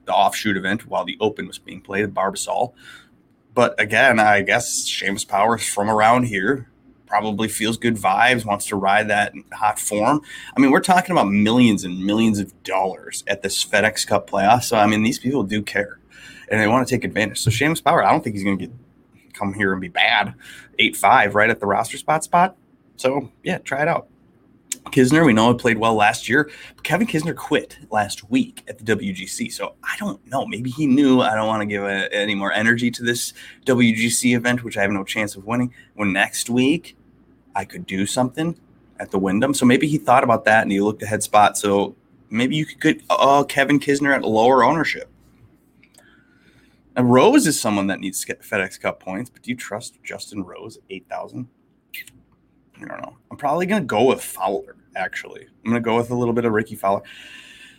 the 0.06 0.14
offshoot 0.14 0.58
event 0.58 0.88
while 0.88 1.06
the 1.06 1.18
Open 1.20 1.48
was 1.48 1.58
being 1.58 1.82
played 1.82 2.04
at 2.04 2.14
Barbasol. 2.14 2.74
But 3.54 3.80
again, 3.80 4.20
I 4.20 4.42
guess 4.42 4.86
Seamus 4.86 5.28
Power 5.28 5.58
from 5.58 5.90
around 5.90 6.26
here, 6.26 6.70
probably 7.10 7.48
feels 7.48 7.76
good 7.78 7.96
vibes, 7.96 8.46
wants 8.46 8.68
to 8.68 8.76
ride 8.76 9.10
that 9.10 9.34
hot 9.52 9.80
form. 9.80 10.22
I 10.56 10.62
mean, 10.62 10.72
we're 10.72 10.80
talking 10.80 11.12
about 11.12 11.28
millions 11.28 11.84
and 11.84 12.06
millions 12.06 12.40
of 12.40 12.64
dollars 12.64 13.24
at 13.28 13.42
this 13.42 13.66
FedEx 13.66 14.08
Cup 14.08 14.30
playoff. 14.30 14.64
So 14.64 14.78
I 14.78 14.86
mean, 14.86 15.04
these 15.04 15.20
people 15.20 15.44
do 15.44 15.62
care 15.62 15.99
and 16.50 16.60
they 16.60 16.68
want 16.68 16.88
to 16.88 16.94
take 16.94 17.04
advantage. 17.04 17.40
So 17.40 17.50
Seamus 17.50 17.84
Power, 17.84 18.04
I 18.04 18.12
don't 18.12 18.24
think 18.24 18.36
he's 18.36 18.44
going 18.44 18.58
to 18.58 18.68
get 18.68 18.76
come 19.34 19.54
here 19.54 19.72
and 19.72 19.82
be 19.82 19.88
bad. 19.88 20.34
Eight 20.80 20.98
five 20.98 21.36
right 21.36 21.50
at 21.50 21.60
the 21.60 21.66
roster 21.66 21.98
spot 21.98 22.24
spot. 22.24 22.56
So 22.98 23.32
yeah, 23.44 23.60
try 23.60 23.82
it 23.82 23.88
out. 23.88 24.08
Kisner, 24.92 25.26
we 25.26 25.34
know, 25.34 25.52
he 25.52 25.58
played 25.58 25.78
well 25.78 25.94
last 25.94 26.28
year. 26.28 26.50
But 26.76 26.84
Kevin 26.84 27.08
Kisner 27.08 27.36
quit 27.36 27.78
last 27.92 28.30
week 28.30 28.64
at 28.68 28.78
the 28.78 28.96
WGC. 28.96 29.52
So 29.52 29.76
I 29.84 29.96
don't 29.98 30.26
know. 30.28 30.46
Maybe 30.46 30.70
he 30.70 30.88
knew 30.88 31.22
I 31.22 31.36
don't 31.36 31.48
want 31.48 31.62
to 31.62 31.66
give 31.66 31.84
a, 31.84 32.14
any 32.14 32.36
more 32.36 32.52
energy 32.52 32.90
to 32.92 33.04
this 33.04 33.34
WGC 33.66 34.36
event, 34.36 34.64
which 34.64 34.78
I 34.78 34.82
have 34.82 34.92
no 34.92 35.04
chance 35.04 35.36
of 35.36 35.46
winning. 35.46 35.74
When 35.96 36.14
next 36.14 36.50
week 36.50 36.98
I 37.56 37.66
could 37.66 37.86
do 37.86 38.06
something 38.06 38.58
at 39.00 39.12
the 39.12 39.20
Wyndham. 39.20 39.54
So 39.54 39.66
maybe 39.66 39.88
he 39.88 39.98
thought 39.98 40.24
about 40.24 40.46
that 40.46 40.64
and 40.64 40.72
he 40.72 40.82
looked 40.82 41.04
ahead 41.04 41.24
spot. 41.24 41.58
So 41.58 41.96
maybe 42.30 42.56
you 42.56 42.66
could 42.66 42.80
get 42.80 43.02
uh, 43.10 43.44
Kevin 43.44 43.80
Kisner 43.80 44.16
at 44.16 44.24
lower 44.24 44.64
ownership. 44.64 45.10
And 47.00 47.10
Rose 47.10 47.48
is 47.48 47.58
someone 47.58 47.88
that 47.88 48.02
needs 48.02 48.26
FedEx 48.26 48.78
Cup 48.78 49.00
points, 49.00 49.30
but 49.30 49.42
do 49.42 49.52
you 49.52 49.56
trust 49.56 49.98
Justin 50.04 50.44
Rose 50.44 50.76
at 50.76 50.84
8,000? 50.90 51.48
I 51.96 52.80
don't 52.80 53.02
know. 53.02 53.16
I'm 53.32 53.38
probably 53.38 53.68
going 53.68 53.84
to 53.84 53.86
go 53.86 54.04
with 54.04 54.22
Fowler, 54.22 54.76
actually. 54.98 55.48
I'm 55.64 55.72
going 55.72 55.82
to 55.82 55.90
go 55.90 55.96
with 55.96 56.12
a 56.12 56.14
little 56.14 56.34
bit 56.34 56.44
of 56.44 56.52
Rickie 56.52 56.76
Fowler. 56.76 57.02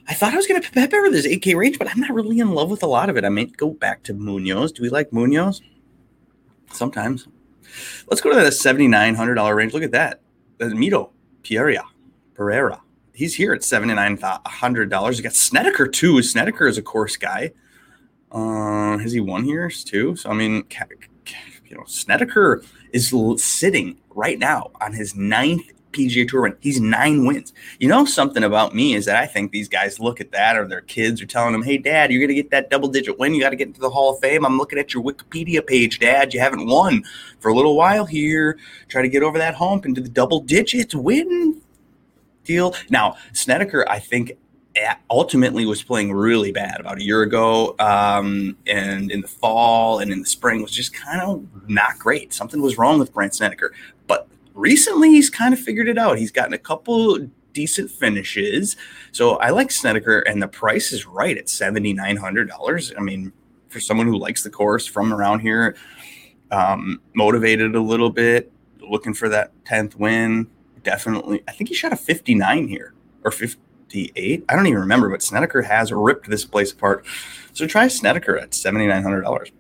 I 0.09 0.15
thought 0.15 0.33
I 0.33 0.37
was 0.37 0.47
going 0.47 0.63
to 0.63 0.71
pepper 0.71 1.11
this 1.11 1.27
8K 1.27 1.55
range, 1.55 1.79
but 1.79 1.91
I'm 1.91 2.01
not 2.01 2.15
really 2.15 2.39
in 2.39 2.53
love 2.53 2.71
with 2.71 2.83
a 2.83 2.87
lot 2.87 3.11
of 3.11 3.19
it. 3.19 3.27
I 3.27 3.29
may 3.29 3.45
go 3.45 3.69
back 3.69 4.03
to 4.05 4.15
Munoz. 4.15 4.73
Do 4.73 4.81
we 4.81 4.89
like 4.89 5.13
Munoz? 5.13 5.61
Sometimes. 6.73 7.29
Let's 8.09 8.23
go 8.23 8.31
to 8.31 8.37
that 8.37 8.55
$7,900 8.55 9.55
range. 9.55 9.75
Look 9.75 9.83
at 9.83 9.93
that. 9.93 10.23
That's 10.57 10.73
Mito 10.73 11.11
Pereira. 11.47 11.85
Pereira. 12.33 12.81
He's 13.13 13.35
here 13.35 13.53
at 13.53 13.61
$7,900. 13.61 15.17
You 15.19 15.23
got 15.23 15.35
Snedeker, 15.35 15.89
too. 15.89 16.23
Snedeker 16.23 16.67
is 16.67 16.79
a 16.79 16.83
course 16.83 17.19
guy. 17.19 17.53
Uh, 18.33 18.99
has 18.99 19.13
he 19.13 19.21
won 19.21 19.45
here, 19.45 19.71
too? 19.71 20.17
So, 20.17 20.31
I 20.31 20.35
mean, 20.35 20.65
you 21.67 21.77
know, 21.77 21.85
Snedeker 21.87 22.63
is 22.93 23.13
sitting 23.43 23.99
right 24.15 24.39
now 24.39 24.71
on 24.81 24.93
his 24.93 25.15
ninth 25.15 25.71
PGA 25.93 26.29
Tour 26.29 26.43
win. 26.43 26.57
He's 26.61 26.81
nine 26.81 27.25
wins. 27.27 27.53
You 27.79 27.89
know 27.89 28.05
something 28.05 28.45
about 28.45 28.75
me 28.75 28.95
is 28.95 29.07
that 29.07 29.17
I 29.17 29.27
think 29.27 29.51
these 29.51 29.69
guys 29.69 30.01
look 30.01 30.21
at 30.21 30.33
that, 30.33 30.57
or 30.57 30.67
their 30.67 30.83
kids 30.83 31.21
are 31.21 31.27
telling 31.27 31.53
them, 31.53 31.63
"Hey, 31.63 31.79
Dad, 31.79 32.11
you're 32.11 32.21
going 32.21 32.29
to 32.29 32.35
get 32.35 32.51
that 32.51 32.71
double 32.71 32.89
digit 32.89 33.19
win. 33.19 33.35
You 33.35 33.41
got 33.41 33.51
to 33.51 33.57
get 33.57 33.69
into 33.69 33.81
the 33.81 33.91
Hall 33.91 34.15
of 34.15 34.21
Fame." 34.21 34.45
I'm 34.45 34.59
looking 34.59 34.79
at 34.79 34.95
your 34.95 35.03
Wikipedia 35.03 35.67
page, 35.67 35.99
Dad. 35.99 36.33
You 36.33 36.41
haven't 36.41 36.67
won 36.67 37.03
for 37.41 37.51
a 37.51 37.55
little 37.55 37.77
while 37.77 38.05
here. 38.05 38.59
Try 38.89 39.03
to 39.03 39.09
get 39.09 39.23
over 39.23 39.39
that 39.39 39.55
hump 39.55 39.87
into 39.87 40.01
the 40.01 40.09
double 40.09 40.41
digits 40.41 40.95
win 40.95 41.61
deal. 42.45 42.75
Now, 42.89 43.17
Snedeker, 43.33 43.89
I 43.89 43.99
think 43.99 44.33
ultimately 45.11 45.67
was 45.67 45.83
playing 45.83 46.13
really 46.13 46.53
bad 46.53 46.81
about 46.81 46.99
a 46.99 47.05
year 47.05 47.23
ago 47.23 47.75
um, 47.79 48.57
and 48.67 49.11
in 49.11 49.21
the 49.21 49.29
fall 49.29 49.99
and 49.99 50.13
in 50.13 50.21
the 50.21 50.27
spring 50.27 50.63
was 50.63 50.71
just 50.71 50.95
kind 50.95 51.21
of 51.21 51.45
not 51.69 51.99
great. 51.99 52.33
Something 52.33 52.63
was 52.63 52.79
wrong 52.79 52.99
with 52.99 53.13
Brandt 53.13 53.35
Snedeker. 53.35 53.75
But 54.07 54.29
recently 54.55 55.11
he's 55.11 55.29
kind 55.29 55.53
of 55.53 55.61
figured 55.61 55.89
it 55.89 55.99
out. 55.99 56.19
He's 56.19 56.31
gotten 56.31 56.55
a 56.55 56.59
couple 56.59 57.29
decent 57.53 57.91
finishes. 57.91 58.77
So 59.11 59.37
I 59.37 59.51
like 59.51 59.73
Snedeker 59.73 60.21
and 60.21 60.41
the 60.41 60.49
price 60.49 60.93
is 60.93 61.05
right 61.07 61.37
at 61.37 61.47
$7,900 61.47 62.93
I 62.97 63.01
mean 63.01 63.33
for 63.69 63.81
someone 63.81 64.07
who 64.07 64.19
likes 64.19 64.43
the 64.43 64.51
course 64.51 64.87
from 64.87 65.13
around 65.13 65.41
here 65.41 65.77
um, 66.53 67.01
motivated 67.15 67.75
a 67.75 67.81
little 67.81 68.11
bit 68.11 68.53
looking 68.81 69.15
for 69.15 69.29
that 69.29 69.53
10th 69.65 69.97
win 69.97 70.49
definitely 70.83 71.43
I 71.47 71.53
think 71.53 71.69
he 71.69 71.75
shot 71.75 71.93
a 71.93 71.97
59 71.97 72.67
here 72.67 72.95
or 73.23 73.31
50 73.31 73.61
58. 73.91 74.45
I 74.49 74.57
don't 74.57 74.67
even 74.67 74.81
remember, 74.81 75.09
but 75.11 75.23
Snedeker 75.23 75.63
has 75.63 75.93
ripped 75.93 76.29
this 76.29 76.45
place 76.45 76.73
apart. 76.73 77.05
So 77.53 77.67
try 77.67 77.89
Snedeker 77.89 78.39
at 78.39 78.51
$7,900. 78.51 79.51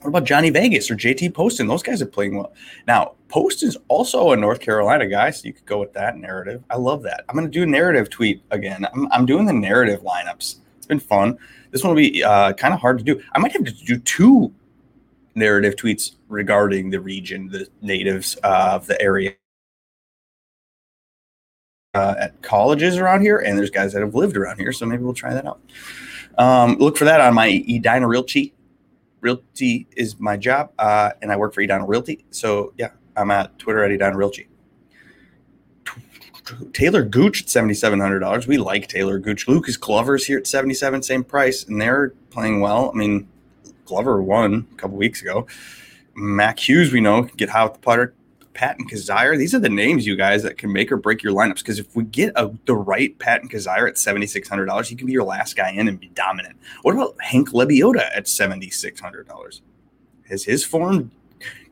What 0.00 0.08
about 0.08 0.24
Johnny 0.24 0.50
Vegas 0.50 0.90
or 0.90 0.96
JT 0.96 1.34
Poston? 1.34 1.66
Those 1.66 1.82
guys 1.82 2.00
are 2.00 2.06
playing 2.06 2.36
well. 2.36 2.52
Now, 2.86 3.12
Poston's 3.28 3.76
also 3.88 4.32
a 4.32 4.36
North 4.36 4.60
Carolina 4.60 5.06
guy, 5.06 5.30
so 5.30 5.46
you 5.46 5.52
could 5.52 5.66
go 5.66 5.78
with 5.78 5.92
that 5.92 6.16
narrative. 6.16 6.64
I 6.70 6.76
love 6.76 7.02
that. 7.02 7.24
I'm 7.28 7.36
going 7.36 7.46
to 7.46 7.50
do 7.50 7.62
a 7.62 7.66
narrative 7.66 8.08
tweet 8.08 8.42
again. 8.50 8.86
I'm, 8.92 9.12
I'm 9.12 9.26
doing 9.26 9.44
the 9.46 9.52
narrative 9.52 10.02
lineups. 10.02 10.56
It's 10.78 10.86
been 10.86 11.00
fun. 11.00 11.38
This 11.70 11.84
one 11.84 11.90
will 11.94 12.00
be 12.00 12.24
uh, 12.24 12.54
kind 12.54 12.72
of 12.72 12.80
hard 12.80 12.98
to 12.98 13.04
do. 13.04 13.22
I 13.32 13.38
might 13.38 13.52
have 13.52 13.64
to 13.64 13.72
do 13.72 13.98
two 13.98 14.52
narrative 15.34 15.76
tweets 15.76 16.16
regarding 16.28 16.90
the 16.90 17.00
region, 17.00 17.48
the 17.48 17.68
natives 17.82 18.36
of 18.36 18.86
the 18.86 19.00
area 19.00 19.34
uh, 21.94 22.14
at 22.18 22.42
colleges 22.42 22.98
around 22.98 23.22
here, 23.22 23.38
and 23.38 23.58
there's 23.58 23.70
guys 23.70 23.92
that 23.92 24.00
have 24.00 24.14
lived 24.14 24.36
around 24.36 24.58
here. 24.58 24.72
So 24.72 24.86
maybe 24.86 25.02
we'll 25.02 25.14
try 25.14 25.34
that 25.34 25.46
out. 25.46 25.60
Um, 26.38 26.76
look 26.76 26.96
for 26.96 27.04
that 27.04 27.20
on 27.20 27.34
my 27.34 27.48
Edina 27.48 28.06
Realty. 28.06 28.54
Realty 29.20 29.86
is 29.96 30.18
my 30.18 30.36
job, 30.36 30.72
uh, 30.78 31.10
and 31.20 31.30
I 31.30 31.36
work 31.36 31.52
for 31.52 31.60
Edina 31.60 31.84
Realty. 31.84 32.24
So 32.30 32.72
yeah, 32.78 32.90
I'm 33.16 33.30
at 33.30 33.58
Twitter 33.58 33.84
at 33.84 33.90
Edina 33.90 34.16
Realty. 34.16 34.48
Taylor 36.72 37.04
Gooch 37.04 37.42
at 37.42 37.48
seventy 37.48 37.74
seven 37.74 38.00
hundred 38.00 38.20
dollars. 38.20 38.46
We 38.46 38.58
like 38.58 38.88
Taylor 38.88 39.18
Gooch. 39.18 39.46
Lucas 39.46 39.76
Glover's 39.76 40.24
here 40.24 40.38
at 40.38 40.46
seventy 40.46 40.74
seven, 40.74 41.02
same 41.02 41.22
price, 41.22 41.64
and 41.64 41.80
they're 41.80 42.10
playing 42.30 42.60
well. 42.60 42.90
I 42.92 42.96
mean, 42.96 43.28
Glover 43.84 44.22
won 44.22 44.66
a 44.72 44.74
couple 44.76 44.96
weeks 44.96 45.22
ago. 45.22 45.46
Mac 46.14 46.58
Hughes, 46.58 46.92
we 46.92 47.00
know, 47.00 47.22
can 47.22 47.36
get 47.36 47.50
hot 47.50 47.72
with 47.72 47.80
the 47.80 47.84
putter. 47.84 48.14
Patton 48.52 48.88
Kizzire. 48.88 49.38
These 49.38 49.54
are 49.54 49.58
the 49.58 49.68
names, 49.68 50.06
you 50.06 50.16
guys, 50.16 50.42
that 50.42 50.58
can 50.58 50.72
make 50.72 50.90
or 50.90 50.96
break 50.96 51.22
your 51.22 51.32
lineups. 51.32 51.58
Because 51.58 51.78
if 51.78 51.94
we 51.94 52.04
get 52.04 52.32
a, 52.36 52.50
the 52.66 52.74
right 52.74 53.16
Patton 53.18 53.48
Kizzire 53.48 53.88
at 53.88 53.98
seventy 53.98 54.26
six 54.26 54.48
hundred 54.48 54.66
dollars, 54.66 54.88
he 54.88 54.96
can 54.96 55.06
be 55.06 55.12
your 55.12 55.24
last 55.24 55.56
guy 55.56 55.70
in 55.70 55.88
and 55.88 55.98
be 56.00 56.08
dominant. 56.08 56.56
What 56.82 56.94
about 56.94 57.16
Hank 57.20 57.50
Lebioda 57.50 58.10
at 58.14 58.28
seventy 58.28 58.70
six 58.70 59.00
hundred 59.00 59.28
dollars? 59.28 59.62
Has 60.28 60.44
his 60.44 60.64
form? 60.64 61.10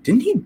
Didn't 0.03 0.23
he? 0.23 0.45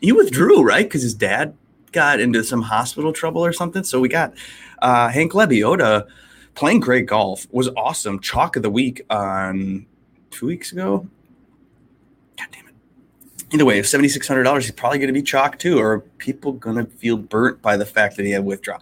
He 0.00 0.12
withdrew 0.12 0.62
right 0.62 0.84
because 0.84 1.02
his 1.02 1.14
dad 1.14 1.54
got 1.92 2.20
into 2.20 2.42
some 2.44 2.62
hospital 2.62 3.12
trouble 3.12 3.44
or 3.44 3.52
something. 3.52 3.84
So 3.84 4.00
we 4.00 4.08
got 4.08 4.34
uh, 4.80 5.08
Hank 5.08 5.32
Lebioda 5.32 6.06
playing 6.54 6.80
great 6.80 7.06
golf 7.06 7.46
was 7.50 7.68
awesome. 7.76 8.20
Chalk 8.20 8.56
of 8.56 8.62
the 8.62 8.70
week 8.70 9.02
on 9.10 9.86
two 10.30 10.46
weeks 10.46 10.72
ago. 10.72 11.06
God 12.36 12.48
damn 12.52 12.68
it 12.68 12.69
either 13.52 13.64
way, 13.64 13.78
if 13.78 13.86
seventy 13.86 14.08
six 14.08 14.26
hundred 14.26 14.44
dollars, 14.44 14.64
he's 14.64 14.72
probably 14.72 14.98
going 14.98 15.08
to 15.08 15.14
be 15.14 15.22
chalk 15.22 15.58
too. 15.58 15.78
Or 15.78 15.92
are 15.92 16.00
people 16.00 16.52
going 16.52 16.76
to 16.76 16.84
feel 16.84 17.16
burnt 17.16 17.62
by 17.62 17.76
the 17.76 17.86
fact 17.86 18.16
that 18.16 18.26
he 18.26 18.32
had 18.32 18.44
withdraw? 18.44 18.78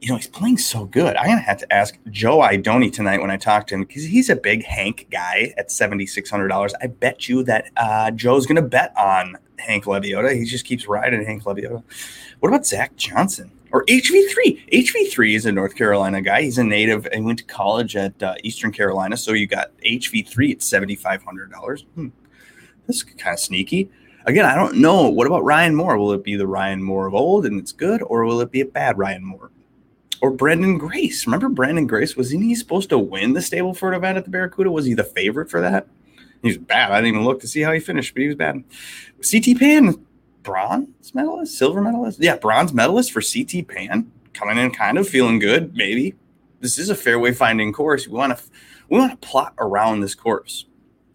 You 0.00 0.08
know, 0.08 0.16
he's 0.16 0.26
playing 0.26 0.58
so 0.58 0.84
good. 0.84 1.16
I'm 1.16 1.26
going 1.26 1.38
to 1.38 1.44
have 1.44 1.58
to 1.58 1.72
ask 1.72 1.96
Joe 2.10 2.38
Idoni 2.38 2.92
tonight 2.92 3.20
when 3.20 3.30
I 3.30 3.36
talk 3.36 3.68
to 3.68 3.74
him 3.74 3.82
because 3.84 4.02
he's 4.02 4.28
a 4.30 4.36
big 4.36 4.64
Hank 4.64 5.06
guy 5.10 5.54
at 5.56 5.70
seventy 5.70 6.06
six 6.06 6.30
hundred 6.30 6.48
dollars. 6.48 6.74
I 6.82 6.88
bet 6.88 7.28
you 7.28 7.42
that 7.44 7.70
uh, 7.76 8.10
Joe's 8.10 8.46
going 8.46 8.56
to 8.56 8.62
bet 8.62 8.92
on 8.96 9.36
Hank 9.58 9.84
Lebioda. 9.84 10.34
He 10.34 10.44
just 10.44 10.64
keeps 10.64 10.86
riding 10.86 11.24
Hank 11.24 11.44
Lebioda. 11.44 11.82
What 12.40 12.48
about 12.48 12.66
Zach 12.66 12.96
Johnson? 12.96 13.52
or 13.72 13.84
HV3. 13.86 14.68
HV3 14.70 15.34
is 15.34 15.46
a 15.46 15.52
North 15.52 15.74
Carolina 15.74 16.20
guy. 16.20 16.42
He's 16.42 16.58
a 16.58 16.64
native 16.64 17.06
and 17.06 17.24
went 17.24 17.38
to 17.38 17.44
college 17.44 17.96
at 17.96 18.22
uh, 18.22 18.34
Eastern 18.44 18.70
Carolina. 18.70 19.16
So 19.16 19.32
you 19.32 19.46
got 19.46 19.76
HV3 19.78 20.52
at 20.52 20.58
$7,500. 20.58 21.84
Hmm. 21.94 22.08
This 22.86 22.96
is 22.96 23.02
kind 23.02 23.34
of 23.34 23.40
sneaky. 23.40 23.90
Again, 24.24 24.44
I 24.44 24.54
don't 24.54 24.76
know. 24.76 25.08
What 25.08 25.26
about 25.26 25.44
Ryan 25.44 25.74
Moore? 25.74 25.98
Will 25.98 26.12
it 26.12 26.22
be 26.22 26.36
the 26.36 26.46
Ryan 26.46 26.82
Moore 26.82 27.06
of 27.06 27.14
old 27.14 27.44
and 27.46 27.58
it's 27.58 27.72
good, 27.72 28.02
or 28.02 28.24
will 28.24 28.40
it 28.40 28.50
be 28.50 28.60
a 28.60 28.66
bad 28.66 28.98
Ryan 28.98 29.24
Moore? 29.24 29.50
Or 30.20 30.32
Branden 30.32 30.78
Grace? 30.78 31.26
Remember 31.26 31.48
Branden 31.48 31.88
Grace? 31.88 32.16
Wasn't 32.16 32.42
he 32.42 32.54
supposed 32.54 32.90
to 32.90 32.98
win 32.98 33.32
the 33.32 33.40
Stableford 33.40 33.96
event 33.96 34.18
at 34.18 34.24
the 34.24 34.30
Barracuda? 34.30 34.70
Was 34.70 34.86
he 34.86 34.94
the 34.94 35.02
favorite 35.02 35.50
for 35.50 35.60
that? 35.60 35.88
He 36.42 36.48
was 36.48 36.58
bad. 36.58 36.92
I 36.92 37.00
didn't 37.00 37.14
even 37.14 37.24
look 37.24 37.40
to 37.40 37.48
see 37.48 37.62
how 37.62 37.72
he 37.72 37.80
finished, 37.80 38.14
but 38.14 38.22
he 38.22 38.28
was 38.28 38.36
bad. 38.36 38.62
CT 39.28 39.58
Pan, 39.58 40.04
bronze 40.42 41.14
medalist, 41.14 41.56
silver 41.56 41.80
medalist. 41.80 42.20
Yeah, 42.20 42.36
bronze 42.36 42.72
medalist 42.72 43.12
for 43.12 43.22
CT 43.22 43.66
Pan. 43.66 44.10
Coming 44.34 44.58
in 44.58 44.70
kind 44.70 44.98
of 44.98 45.08
feeling 45.08 45.38
good, 45.38 45.76
maybe. 45.76 46.14
This 46.60 46.78
is 46.78 46.90
a 46.90 46.94
fairway 46.94 47.32
finding 47.32 47.72
course. 47.72 48.06
We 48.06 48.14
want 48.14 48.36
to 48.36 48.44
we 48.88 48.98
want 48.98 49.20
to 49.20 49.26
plot 49.28 49.54
around 49.58 50.00
this 50.00 50.14
course. 50.14 50.66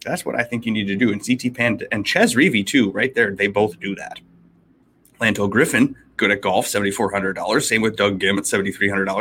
That's 0.08 0.24
what 0.24 0.34
I 0.34 0.42
think 0.42 0.66
you 0.66 0.72
need 0.72 0.86
to 0.86 0.96
do. 0.96 1.12
And 1.12 1.24
CT 1.24 1.54
Pan 1.54 1.80
and 1.92 2.06
Chez 2.06 2.34
Reavie, 2.34 2.66
too, 2.66 2.90
right 2.90 3.14
there, 3.14 3.34
they 3.34 3.46
both 3.46 3.78
do 3.80 3.94
that. 3.96 4.20
Lanto 5.20 5.50
Griffin, 5.50 5.96
good 6.16 6.30
at 6.30 6.40
golf, 6.40 6.66
$7,400. 6.66 7.62
Same 7.62 7.82
with 7.82 7.96
Doug 7.96 8.18
Ghim 8.20 8.38
at 8.38 8.44
$7,300. 8.44 9.16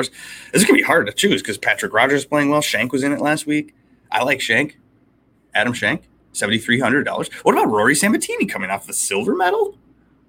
This 0.51 0.62
is 0.62 0.63
going 0.63 0.77
to 0.77 0.82
be 0.82 0.82
hard 0.84 1.08
to 1.08 1.13
choose 1.13 1.41
because 1.41 1.58
Patrick 1.58 1.94
Rodgers 1.94 2.25
playing 2.25 2.50
well. 2.50 2.62
Schenk 2.62 2.91
was 2.91 3.03
in 3.03 3.12
it 3.12 3.20
last 3.20 3.48
week. 3.48 3.75
I 4.12 4.24
like 4.24 4.41
Schenk. 4.41 4.79
Adam 5.53 5.74
Schenk, 5.74 6.08
$7,300. 6.34 7.34
What 7.44 7.53
about 7.53 7.70
Rory 7.70 7.96
Sabbatini 7.96 8.48
coming 8.48 8.70
off 8.70 8.86
the 8.86 8.94
silver 8.94 9.36
medal? 9.36 9.77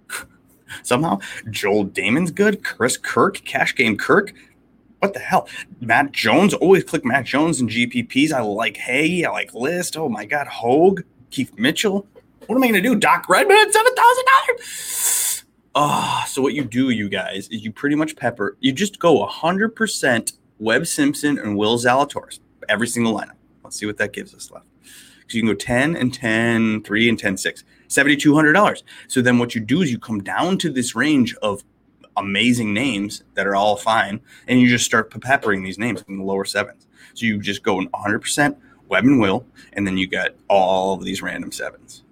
Somehow. 0.82 1.20
Joel 1.50 1.86
Dahmen's 1.86 2.30
good. 2.30 2.64
Chris 2.64 2.96
Kirk, 2.96 3.44
Cash 3.44 3.74
Game 3.74 3.96
Kirk, 3.96 4.32
what 5.00 5.14
the 5.14 5.20
hell? 5.20 5.48
Matt 5.80 6.12
Jones, 6.12 6.54
always 6.54 6.84
click 6.84 7.04
Matt 7.04 7.24
Jones 7.24 7.60
and 7.60 7.70
GPPs. 7.70 8.32
I 8.32 8.40
like 8.40 8.76
Hay, 8.76 9.24
I 9.24 9.30
like 9.30 9.54
List. 9.54 9.96
Oh 9.96 10.08
my 10.08 10.24
God, 10.24 10.46
Hoge, 10.46 11.02
Keith 11.30 11.52
Mitchell. 11.56 12.06
What 12.46 12.56
am 12.56 12.62
I 12.62 12.68
going 12.68 12.82
to 12.82 12.88
do? 12.88 12.96
Doc 12.96 13.28
Redman 13.28 13.58
at 13.58 13.68
$7,000? 13.68 15.44
Oh, 15.74 16.24
so 16.26 16.42
what 16.42 16.54
you 16.54 16.64
do, 16.64 16.90
you 16.90 17.08
guys, 17.08 17.46
is 17.48 17.62
you 17.62 17.70
pretty 17.70 17.94
much 17.94 18.16
pepper, 18.16 18.56
you 18.60 18.72
just 18.72 18.98
go 18.98 19.26
100% 19.26 20.32
Webb 20.58 20.86
Simpson 20.86 21.38
and 21.38 21.56
Will 21.56 21.78
Zalatoris, 21.78 22.40
every 22.68 22.88
single 22.88 23.14
lineup. 23.16 23.36
Let's 23.62 23.76
see 23.76 23.86
what 23.86 23.98
that 23.98 24.12
gives 24.12 24.34
us 24.34 24.50
left. 24.50 24.66
So 25.28 25.36
you 25.36 25.42
can 25.42 25.50
go 25.50 25.54
10 25.54 25.94
and 25.94 26.12
10, 26.12 26.84
3 26.84 27.08
and 27.10 27.18
10, 27.18 27.36
6, 27.36 27.64
$7,200. 27.88 28.82
So 29.08 29.20
then 29.20 29.38
what 29.38 29.54
you 29.54 29.60
do 29.60 29.82
is 29.82 29.92
you 29.92 29.98
come 29.98 30.22
down 30.22 30.56
to 30.58 30.70
this 30.70 30.96
range 30.96 31.36
of 31.42 31.62
amazing 32.18 32.72
names 32.72 33.22
that 33.34 33.46
are 33.46 33.56
all 33.56 33.76
fine, 33.76 34.20
and 34.46 34.60
you 34.60 34.68
just 34.68 34.84
start 34.84 35.10
peppering 35.20 35.62
these 35.62 35.78
names 35.78 36.04
in 36.08 36.18
the 36.18 36.24
lower 36.24 36.44
sevens. 36.44 36.86
So 37.14 37.26
you 37.26 37.40
just 37.40 37.62
go 37.62 37.80
100% 37.80 38.56
Web 38.88 39.04
and 39.04 39.20
Will, 39.20 39.46
and 39.72 39.86
then 39.86 39.96
you 39.96 40.06
get 40.06 40.36
all 40.48 40.94
of 40.94 41.04
these 41.04 41.22
random 41.22 41.52
sevens, 41.52 42.02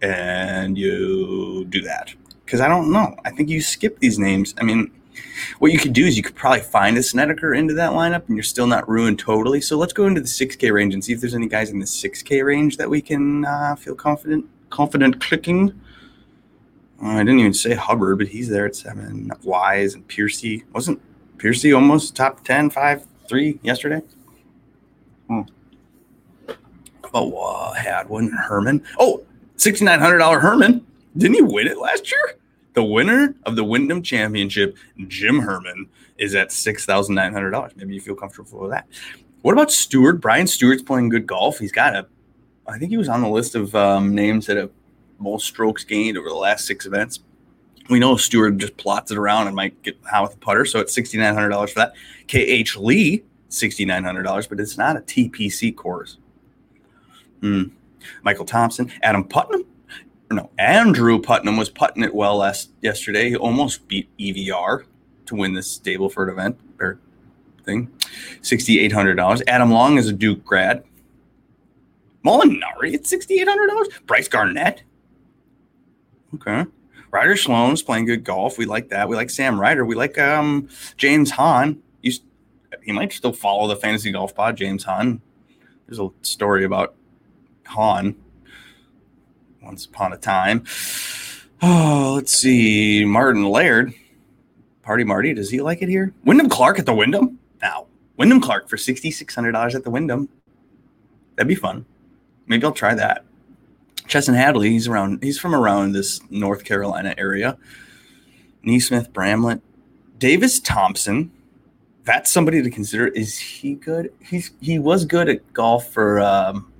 and 0.00 0.78
you 0.78 1.66
do 1.68 1.80
that. 1.82 2.14
Because 2.44 2.60
I 2.60 2.68
don't 2.68 2.90
know. 2.90 3.14
I 3.24 3.30
think 3.30 3.48
you 3.48 3.60
skip 3.60 3.98
these 3.98 4.18
names. 4.18 4.54
I 4.58 4.64
mean, 4.64 4.90
what 5.58 5.72
you 5.72 5.78
could 5.78 5.92
do 5.92 6.06
is 6.06 6.16
you 6.16 6.22
could 6.22 6.36
probably 6.36 6.60
find 6.60 6.96
a 6.96 7.02
Snedeker 7.02 7.54
into 7.54 7.74
that 7.74 7.92
lineup, 7.92 8.26
and 8.28 8.36
you're 8.36 8.42
still 8.42 8.66
not 8.66 8.88
ruined 8.88 9.18
totally. 9.18 9.60
So 9.60 9.76
let's 9.76 9.92
go 9.92 10.06
into 10.06 10.20
the 10.20 10.26
6K 10.26 10.72
range 10.72 10.94
and 10.94 11.04
see 11.04 11.12
if 11.12 11.20
there's 11.20 11.34
any 11.34 11.48
guys 11.48 11.70
in 11.70 11.78
the 11.78 11.86
6K 11.86 12.44
range 12.44 12.76
that 12.76 12.88
we 12.88 13.00
can 13.00 13.44
uh, 13.44 13.76
feel 13.76 13.94
confident 13.94 14.46
confident 14.70 15.20
clicking. 15.20 15.78
Uh, 17.02 17.08
I 17.08 17.18
didn't 17.18 17.40
even 17.40 17.54
say 17.54 17.74
Hubbard, 17.74 18.18
but 18.18 18.28
he's 18.28 18.48
there 18.48 18.66
at 18.66 18.74
seven. 18.74 19.30
Wise 19.42 19.94
and 19.94 20.06
Piercy. 20.08 20.64
Wasn't 20.72 21.00
Piercy 21.38 21.72
almost 21.72 22.16
top 22.16 22.44
10, 22.44 22.70
5, 22.70 23.06
3 23.28 23.60
yesterday? 23.62 24.02
Hmm. 25.28 25.42
Oh, 27.14 27.36
uh, 27.36 27.72
Hadwin, 27.72 28.30
Herman. 28.30 28.82
Oh, 28.98 29.24
$6,900 29.56 30.40
Herman. 30.40 30.84
Didn't 31.16 31.34
he 31.34 31.42
win 31.42 31.66
it 31.66 31.78
last 31.78 32.10
year? 32.10 32.36
The 32.74 32.84
winner 32.84 33.34
of 33.44 33.56
the 33.56 33.64
Wyndham 33.64 34.02
Championship, 34.02 34.76
Jim 35.08 35.40
Herman, 35.40 35.88
is 36.18 36.34
at 36.34 36.50
$6,900. 36.50 37.76
Maybe 37.76 37.94
you 37.94 38.00
feel 38.00 38.14
comfortable 38.14 38.60
with 38.60 38.70
that. 38.70 38.86
What 39.42 39.52
about 39.52 39.68
Stuard? 39.68 40.20
Brian 40.20 40.46
Stuard's 40.46 40.82
playing 40.82 41.08
good 41.08 41.26
golf. 41.26 41.58
He's 41.58 41.72
got 41.72 41.94
a, 41.96 42.06
I 42.66 42.78
think 42.78 42.90
he 42.90 42.96
was 42.96 43.08
on 43.08 43.22
the 43.22 43.28
list 43.28 43.54
of 43.54 43.74
um, 43.74 44.14
names 44.14 44.46
that 44.46 44.56
have 44.56 44.70
most 45.18 45.46
strokes 45.46 45.84
gained 45.84 46.16
over 46.16 46.28
the 46.28 46.34
last 46.34 46.66
six 46.66 46.86
events. 46.86 47.20
We 47.88 47.98
know 47.98 48.14
Stuard 48.14 48.58
just 48.58 48.76
plots 48.76 49.10
it 49.10 49.18
around 49.18 49.46
and 49.46 49.56
might 49.56 49.82
get 49.82 49.98
high 50.04 50.20
with 50.20 50.32
the 50.32 50.38
putter. 50.38 50.64
So 50.64 50.78
it's 50.78 50.96
$6,900 50.96 51.70
for 51.70 51.78
that. 51.78 51.94
KH 52.28 52.76
Lee, 52.78 53.24
$6,900, 53.50 54.48
but 54.48 54.60
it's 54.60 54.76
not 54.76 54.96
a 54.96 55.00
TPC 55.00 55.74
course. 55.74 56.18
Hmm. 57.40 57.64
Michael 58.22 58.44
Thompson, 58.44 58.92
Adam 59.02 59.24
Putnam. 59.24 59.64
No, 60.30 60.50
Andrew 60.58 61.18
Putnam 61.20 61.56
was 61.56 61.70
putting 61.70 62.02
it 62.02 62.14
well 62.14 62.36
last 62.36 62.70
yesterday. 62.82 63.30
He 63.30 63.36
almost 63.36 63.88
beat 63.88 64.08
EVR 64.18 64.84
to 65.26 65.34
win 65.34 65.54
this 65.54 65.78
Stableford 65.78 66.30
event 66.30 66.58
or 66.78 66.98
thing. 67.64 67.90
$6,800. 68.42 69.42
Adam 69.46 69.70
Long 69.70 69.96
is 69.96 70.08
a 70.08 70.12
Duke 70.12 70.44
grad. 70.44 70.84
Molinari 72.24 72.94
at 72.94 73.04
$6,800. 73.04 74.06
Brice 74.06 74.28
Garnett. 74.28 74.82
Okay. 76.34 76.64
Ryder 77.10 77.36
Sloan's 77.36 77.82
playing 77.82 78.04
good 78.04 78.24
golf. 78.24 78.58
We 78.58 78.66
like 78.66 78.90
that. 78.90 79.08
We 79.08 79.16
like 79.16 79.30
Sam 79.30 79.60
Ryder. 79.60 79.84
We 79.84 79.94
like 79.94 80.18
um, 80.18 80.68
James 80.96 81.30
Hahn. 81.30 81.82
You, 82.02 82.12
he 82.82 82.92
might 82.92 83.12
still 83.12 83.32
follow 83.32 83.66
the 83.66 83.76
fantasy 83.76 84.12
golf 84.12 84.34
pod, 84.34 84.56
James 84.56 84.84
Hahn. 84.84 85.22
There's 85.86 85.98
a 85.98 86.08
story 86.22 86.64
about 86.64 86.94
Hahn 87.66 88.14
once 89.62 89.86
upon 89.86 90.12
a 90.12 90.18
time. 90.18 90.64
Oh, 91.62 92.12
let's 92.16 92.36
see. 92.36 93.04
Martin 93.04 93.44
Laird. 93.44 93.94
Party 94.82 95.04
Marty, 95.04 95.34
does 95.34 95.50
he 95.50 95.60
like 95.60 95.82
it 95.82 95.88
here? 95.90 96.14
Wyndham 96.24 96.48
Clark 96.48 96.78
at 96.78 96.86
the 96.86 96.94
Wyndham? 96.94 97.38
Now, 97.60 97.88
Wyndham 98.16 98.40
Clark 98.40 98.70
for 98.70 98.76
$6,600 98.78 99.74
at 99.74 99.84
the 99.84 99.90
Wyndham. 99.90 100.30
That'd 101.36 101.48
be 101.48 101.54
fun. 101.54 101.84
Maybe 102.46 102.64
I'll 102.64 102.72
try 102.72 102.94
that. 102.94 103.24
Chesson 104.08 104.34
Hadley, 104.34 104.70
he's 104.70 104.88
around. 104.88 105.22
He's 105.22 105.38
from 105.38 105.54
around 105.54 105.92
this 105.92 106.20
North 106.30 106.64
Carolina 106.64 107.14
area. 107.18 107.58
NeSmith, 108.64 109.12
Bramlett, 109.12 109.60
Davis 110.18 110.60
Thompson. 110.60 111.30
That's 112.04 112.30
somebody 112.30 112.62
to 112.62 112.70
consider. 112.70 113.08
Is 113.08 113.38
he 113.38 113.74
good? 113.74 114.12
He's 114.20 114.52
he 114.60 114.78
was 114.78 115.04
good 115.04 115.28
at 115.28 115.52
golf 115.52 115.92
for 115.92 116.20
um, 116.20 116.72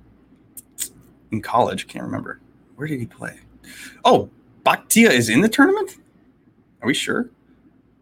in 1.31 1.41
college. 1.41 1.87
Can't 1.87 2.03
remember 2.03 2.39
where 2.75 2.87
did 2.87 2.99
he 2.99 3.05
play. 3.05 3.37
Oh, 4.03 4.29
Bhatia 4.65 5.11
is 5.11 5.29
in 5.29 5.41
the 5.41 5.49
tournament. 5.49 5.97
Are 6.81 6.87
we 6.87 6.93
sure? 6.93 7.29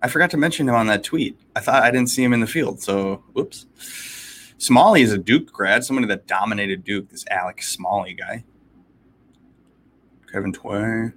I 0.01 0.07
forgot 0.07 0.29
to 0.31 0.37
mention 0.37 0.69
him 0.69 0.75
on 0.75 0.87
that 0.87 1.03
tweet. 1.03 1.37
I 1.55 1.59
thought 1.59 1.83
I 1.83 1.91
didn't 1.91 2.09
see 2.09 2.23
him 2.23 2.31
in 2.31 2.39
the 2.39 2.47
field. 2.47 2.81
So, 2.81 3.23
whoops. 3.33 3.65
Smalley 4.59 5.01
is 5.01 5.11
a 5.11 5.17
Duke 5.17 5.51
grad, 5.51 5.83
somebody 5.83 6.07
that 6.07 6.27
dominated 6.27 6.83
Duke. 6.83 7.09
This 7.09 7.25
Alex 7.29 7.69
Smalley 7.69 8.13
guy. 8.13 8.43
Kevin 10.37 10.53
Tway. 10.53 11.13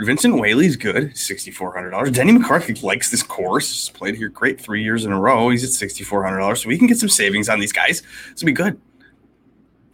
Vincent 0.00 0.38
Whaley's 0.38 0.76
good, 0.76 1.16
sixty 1.16 1.50
four 1.50 1.72
hundred 1.72 1.92
dollars. 1.92 2.10
Denny 2.10 2.32
McCarthy 2.32 2.74
likes 2.74 3.10
this 3.10 3.22
course. 3.22 3.72
He's 3.72 3.88
played 3.88 4.14
here 4.14 4.28
great 4.28 4.60
three 4.60 4.82
years 4.82 5.06
in 5.06 5.12
a 5.12 5.18
row. 5.18 5.48
He's 5.48 5.64
at 5.64 5.70
sixty 5.70 6.04
four 6.04 6.22
hundred 6.22 6.40
dollars, 6.40 6.62
so 6.62 6.68
we 6.68 6.76
can 6.76 6.86
get 6.86 6.98
some 6.98 7.08
savings 7.08 7.48
on 7.48 7.60
these 7.60 7.72
guys. 7.72 8.02
This 8.30 8.42
will 8.42 8.48
be 8.48 8.52
good. 8.52 8.78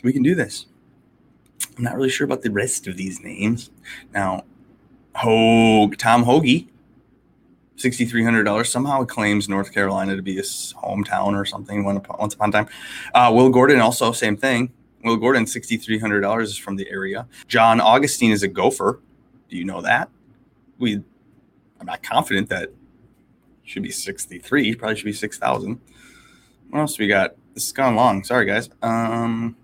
We 0.03 0.13
can 0.13 0.25
do 0.25 0.35
this. 0.35 0.67
I'm 1.79 1.85
not 1.85 1.95
really 1.95 2.09
sure 2.09 2.25
about 2.25 2.43
the 2.43 2.51
rest 2.51 2.89
of 2.89 2.97
these 2.97 3.23
names. 3.23 3.71
Now, 4.13 4.43
Hoge, 5.15 5.97
Tom 5.97 6.25
Hoge, 6.25 6.67
sixty 7.77 8.05
three 8.05 8.25
hundred 8.25 8.43
dollars. 8.43 8.73
Somehow 8.73 9.03
it 9.03 9.09
claims 9.09 9.49
North 9.49 9.73
Carolina 9.73 10.17
to 10.17 10.23
be 10.23 10.35
his 10.35 10.75
hometown 10.83 11.41
or 11.41 11.45
something. 11.45 11.85
Once 11.85 12.35
upon 12.35 12.49
a 12.49 12.53
time, 12.53 12.67
uh, 13.15 13.31
Will 13.33 13.51
Gordon 13.51 13.79
also 13.79 14.11
same 14.11 14.37
thing. 14.37 14.73
Will 15.05 15.17
Gordon, 15.17 15.45
$6,300 15.45 16.43
is 16.43 16.57
from 16.57 16.77
the 16.77 16.89
area. 16.89 17.27
John 17.49 17.79
Augenstein 17.79 18.31
is 18.33 18.43
a 18.43 18.49
gopher. 18.49 19.01
Do 19.49 19.57
you 19.57 19.65
know 19.65 19.83
that? 19.83 20.09
We, 20.79 21.03
I'm 21.81 21.87
not 21.87 22.03
confident 22.03 22.49
that 22.51 22.71
should 23.65 23.83
be 23.83 23.91
63. 23.91 24.75
Probably 24.77 24.97
should 24.97 25.05
be 25.05 25.13
6,000. 25.13 25.81
What 26.71 26.81
else 26.81 26.99
we 26.99 27.07
got? 27.07 27.35
This 27.55 27.65
has 27.65 27.73
gone 27.73 27.97
long. 27.97 28.25
Sorry, 28.25 28.47
guys. 28.47 28.71
Um, 28.81 29.57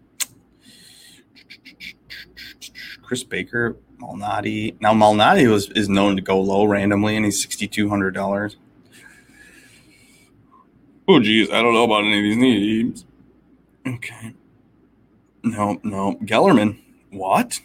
Chris 3.02 3.24
Baker, 3.24 3.76
Malnati. 3.98 4.78
Now 4.80 4.92
Malnati 4.92 5.50
was 5.50 5.70
is 5.70 5.88
known 5.88 6.16
to 6.16 6.22
go 6.22 6.38
low 6.38 6.66
randomly, 6.66 7.16
and 7.16 7.24
he's 7.24 7.40
sixty 7.40 7.66
two 7.66 7.88
hundred 7.88 8.12
dollars. 8.12 8.56
Oh 11.08 11.18
geez, 11.18 11.48
I 11.50 11.62
don't 11.62 11.72
know 11.72 11.84
about 11.84 12.04
any 12.04 12.18
of 12.18 12.22
these 12.22 12.36
names. 12.36 13.06
Okay. 13.86 14.34
No, 15.42 15.80
no. 15.82 16.14
Gellerman. 16.24 16.80
What? 17.10 17.60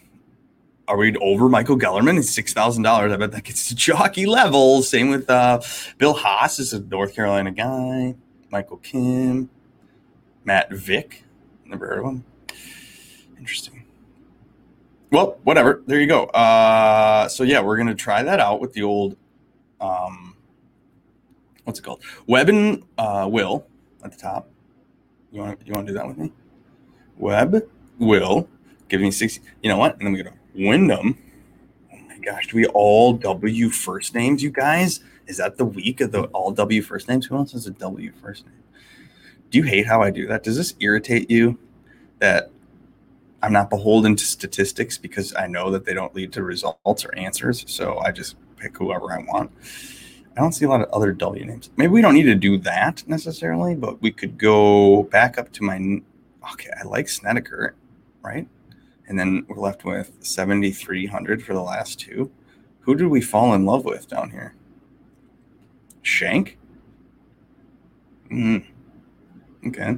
Are 0.87 0.97
we 0.97 1.15
over 1.17 1.47
Michael 1.47 1.77
Gellerman? 1.77 2.15
He's 2.15 2.33
six 2.33 2.53
thousand 2.53 2.83
dollars. 2.83 3.11
I 3.11 3.17
bet 3.17 3.31
that 3.31 3.43
gets 3.43 3.67
to 3.69 3.75
jockey 3.75 4.25
levels. 4.25 4.89
Same 4.89 5.09
with 5.09 5.29
uh, 5.29 5.61
Bill 5.97 6.13
Haas 6.13 6.59
is 6.59 6.73
a 6.73 6.79
North 6.81 7.15
Carolina 7.15 7.51
guy. 7.51 8.15
Michael 8.51 8.77
Kim, 8.77 9.49
Matt 10.43 10.71
Vick. 10.71 11.23
Never 11.65 11.87
heard 11.87 11.99
of 11.99 12.05
him. 12.05 12.25
Interesting. 13.37 13.85
Well, 15.11 15.39
whatever. 15.43 15.83
There 15.87 15.99
you 15.99 16.07
go. 16.07 16.25
Uh, 16.25 17.27
so 17.29 17.43
yeah, 17.43 17.61
we're 17.61 17.77
gonna 17.77 17.95
try 17.95 18.21
that 18.23 18.39
out 18.39 18.59
with 18.59 18.73
the 18.73 18.83
old, 18.83 19.15
um, 19.79 20.35
what's 21.63 21.79
it 21.79 21.83
called? 21.83 22.01
Webb 22.27 22.49
and 22.49 22.83
uh, 22.97 23.27
Will 23.31 23.65
at 24.03 24.11
the 24.11 24.17
top. 24.17 24.49
You 25.31 25.41
want 25.41 25.59
you 25.65 25.73
want 25.73 25.87
to 25.87 25.93
do 25.93 25.97
that 25.97 26.07
with 26.07 26.17
me? 26.17 26.31
Webb 27.17 27.61
will 27.99 28.47
give 28.89 29.01
me 29.01 29.11
60. 29.11 29.41
You 29.61 29.69
know 29.69 29.77
what? 29.77 29.97
And 29.97 30.05
then 30.05 30.13
we 30.13 30.23
go 30.23 30.29
to 30.29 30.35
Wyndham. 30.55 31.17
Oh 31.91 31.97
my 32.07 32.17
gosh, 32.19 32.47
do 32.47 32.57
we 32.57 32.65
all 32.67 33.13
W 33.13 33.69
first 33.69 34.15
names, 34.15 34.43
you 34.43 34.51
guys? 34.51 34.99
Is 35.27 35.37
that 35.37 35.57
the 35.57 35.65
week 35.65 36.01
of 36.01 36.11
the 36.11 36.23
all 36.25 36.51
W 36.51 36.81
first 36.81 37.07
names? 37.07 37.25
Who 37.25 37.35
else 37.35 37.53
has 37.53 37.67
a 37.67 37.71
W 37.71 38.11
first 38.21 38.45
name? 38.45 38.55
Do 39.49 39.57
you 39.57 39.63
hate 39.63 39.85
how 39.85 40.01
I 40.01 40.09
do 40.09 40.27
that? 40.27 40.43
Does 40.43 40.57
this 40.57 40.75
irritate 40.79 41.29
you 41.29 41.57
that 42.19 42.49
I'm 43.41 43.53
not 43.53 43.69
beholden 43.69 44.15
to 44.15 44.25
statistics 44.25 44.97
because 44.97 45.35
I 45.35 45.47
know 45.47 45.69
that 45.71 45.85
they 45.85 45.93
don't 45.93 46.15
lead 46.15 46.33
to 46.33 46.43
results 46.43 47.05
or 47.05 47.15
answers? 47.15 47.63
So 47.67 47.99
I 47.99 48.11
just 48.11 48.35
pick 48.57 48.77
whoever 48.77 49.11
I 49.11 49.19
want. 49.19 49.51
I 50.35 50.41
don't 50.41 50.53
see 50.53 50.65
a 50.65 50.69
lot 50.69 50.81
of 50.81 50.89
other 50.89 51.11
W 51.11 51.45
names. 51.45 51.69
Maybe 51.77 51.91
we 51.91 52.01
don't 52.01 52.15
need 52.15 52.23
to 52.23 52.35
do 52.35 52.57
that 52.59 53.03
necessarily, 53.07 53.75
but 53.75 54.01
we 54.01 54.11
could 54.11 54.37
go 54.37 55.03
back 55.03 55.37
up 55.37 55.51
to 55.53 55.63
my 55.63 56.01
okay, 56.51 56.69
I 56.79 56.83
like 56.83 57.07
Snedeker, 57.07 57.75
right? 58.21 58.47
And 59.07 59.19
then 59.19 59.45
we're 59.47 59.59
left 59.59 59.85
with 59.85 60.17
7,300 60.21 61.43
for 61.43 61.53
the 61.53 61.61
last 61.61 61.99
two. 61.99 62.31
Who 62.81 62.95
did 62.95 63.07
we 63.07 63.21
fall 63.21 63.53
in 63.53 63.65
love 63.65 63.85
with 63.85 64.07
down 64.07 64.31
here? 64.31 64.55
Schenk? 66.01 66.57
Mm. 68.29 68.65
Okay. 69.67 69.97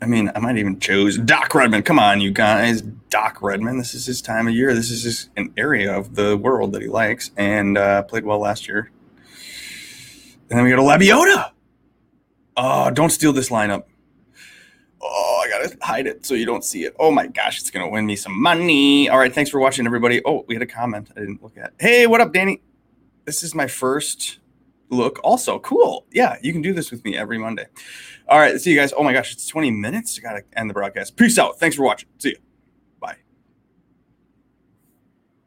I 0.00 0.06
mean, 0.06 0.32
I 0.34 0.40
might 0.40 0.56
even 0.56 0.80
choose 0.80 1.16
Doc 1.16 1.54
Redman. 1.54 1.84
Come 1.84 1.98
on, 1.98 2.20
you 2.20 2.32
guys. 2.32 2.82
Doc 2.82 3.40
Redman. 3.40 3.78
This 3.78 3.94
is 3.94 4.06
his 4.06 4.20
time 4.20 4.48
of 4.48 4.54
year. 4.54 4.74
This 4.74 4.90
is 4.90 5.02
just 5.02 5.30
an 5.36 5.52
area 5.56 5.96
of 5.96 6.16
the 6.16 6.36
world 6.36 6.72
that 6.72 6.82
he 6.82 6.88
likes 6.88 7.30
and 7.36 7.78
uh, 7.78 8.02
played 8.02 8.24
well 8.24 8.40
last 8.40 8.66
year. 8.66 8.90
And 10.50 10.58
then 10.58 10.64
we 10.64 10.70
go 10.70 10.76
to 10.76 10.82
Lebioda. 10.82 11.52
Oh, 12.56 12.90
don't 12.90 13.10
steal 13.10 13.32
this 13.32 13.48
lineup. 13.48 13.84
Gotta 15.62 15.76
hide 15.82 16.06
it 16.06 16.26
so 16.26 16.34
you 16.34 16.46
don't 16.46 16.64
see 16.64 16.84
it. 16.84 16.94
Oh 16.98 17.10
my 17.10 17.26
gosh, 17.26 17.60
it's 17.60 17.70
gonna 17.70 17.88
win 17.88 18.06
me 18.06 18.16
some 18.16 18.40
money. 18.40 19.08
All 19.08 19.18
right, 19.18 19.32
thanks 19.32 19.50
for 19.50 19.60
watching, 19.60 19.86
everybody. 19.86 20.20
Oh, 20.24 20.44
we 20.48 20.54
had 20.54 20.62
a 20.62 20.66
comment 20.66 21.10
I 21.16 21.20
didn't 21.20 21.42
look 21.42 21.56
at. 21.56 21.72
Hey, 21.78 22.06
what 22.06 22.20
up, 22.20 22.32
Danny? 22.32 22.62
This 23.24 23.42
is 23.42 23.54
my 23.54 23.66
first 23.66 24.38
look. 24.90 25.20
Also, 25.22 25.58
cool. 25.60 26.06
Yeah, 26.12 26.36
you 26.42 26.52
can 26.52 26.62
do 26.62 26.72
this 26.72 26.90
with 26.90 27.04
me 27.04 27.16
every 27.16 27.38
Monday. 27.38 27.66
All 28.28 28.38
right, 28.38 28.60
see 28.60 28.70
you 28.70 28.76
guys. 28.76 28.92
Oh 28.96 29.02
my 29.02 29.12
gosh, 29.12 29.32
it's 29.32 29.46
20 29.46 29.70
minutes. 29.70 30.18
I 30.18 30.22
gotta 30.22 30.42
end 30.56 30.68
the 30.68 30.74
broadcast. 30.74 31.16
Peace 31.16 31.38
out. 31.38 31.58
Thanks 31.58 31.76
for 31.76 31.84
watching. 31.84 32.08
See 32.18 32.30
you. 32.30 32.36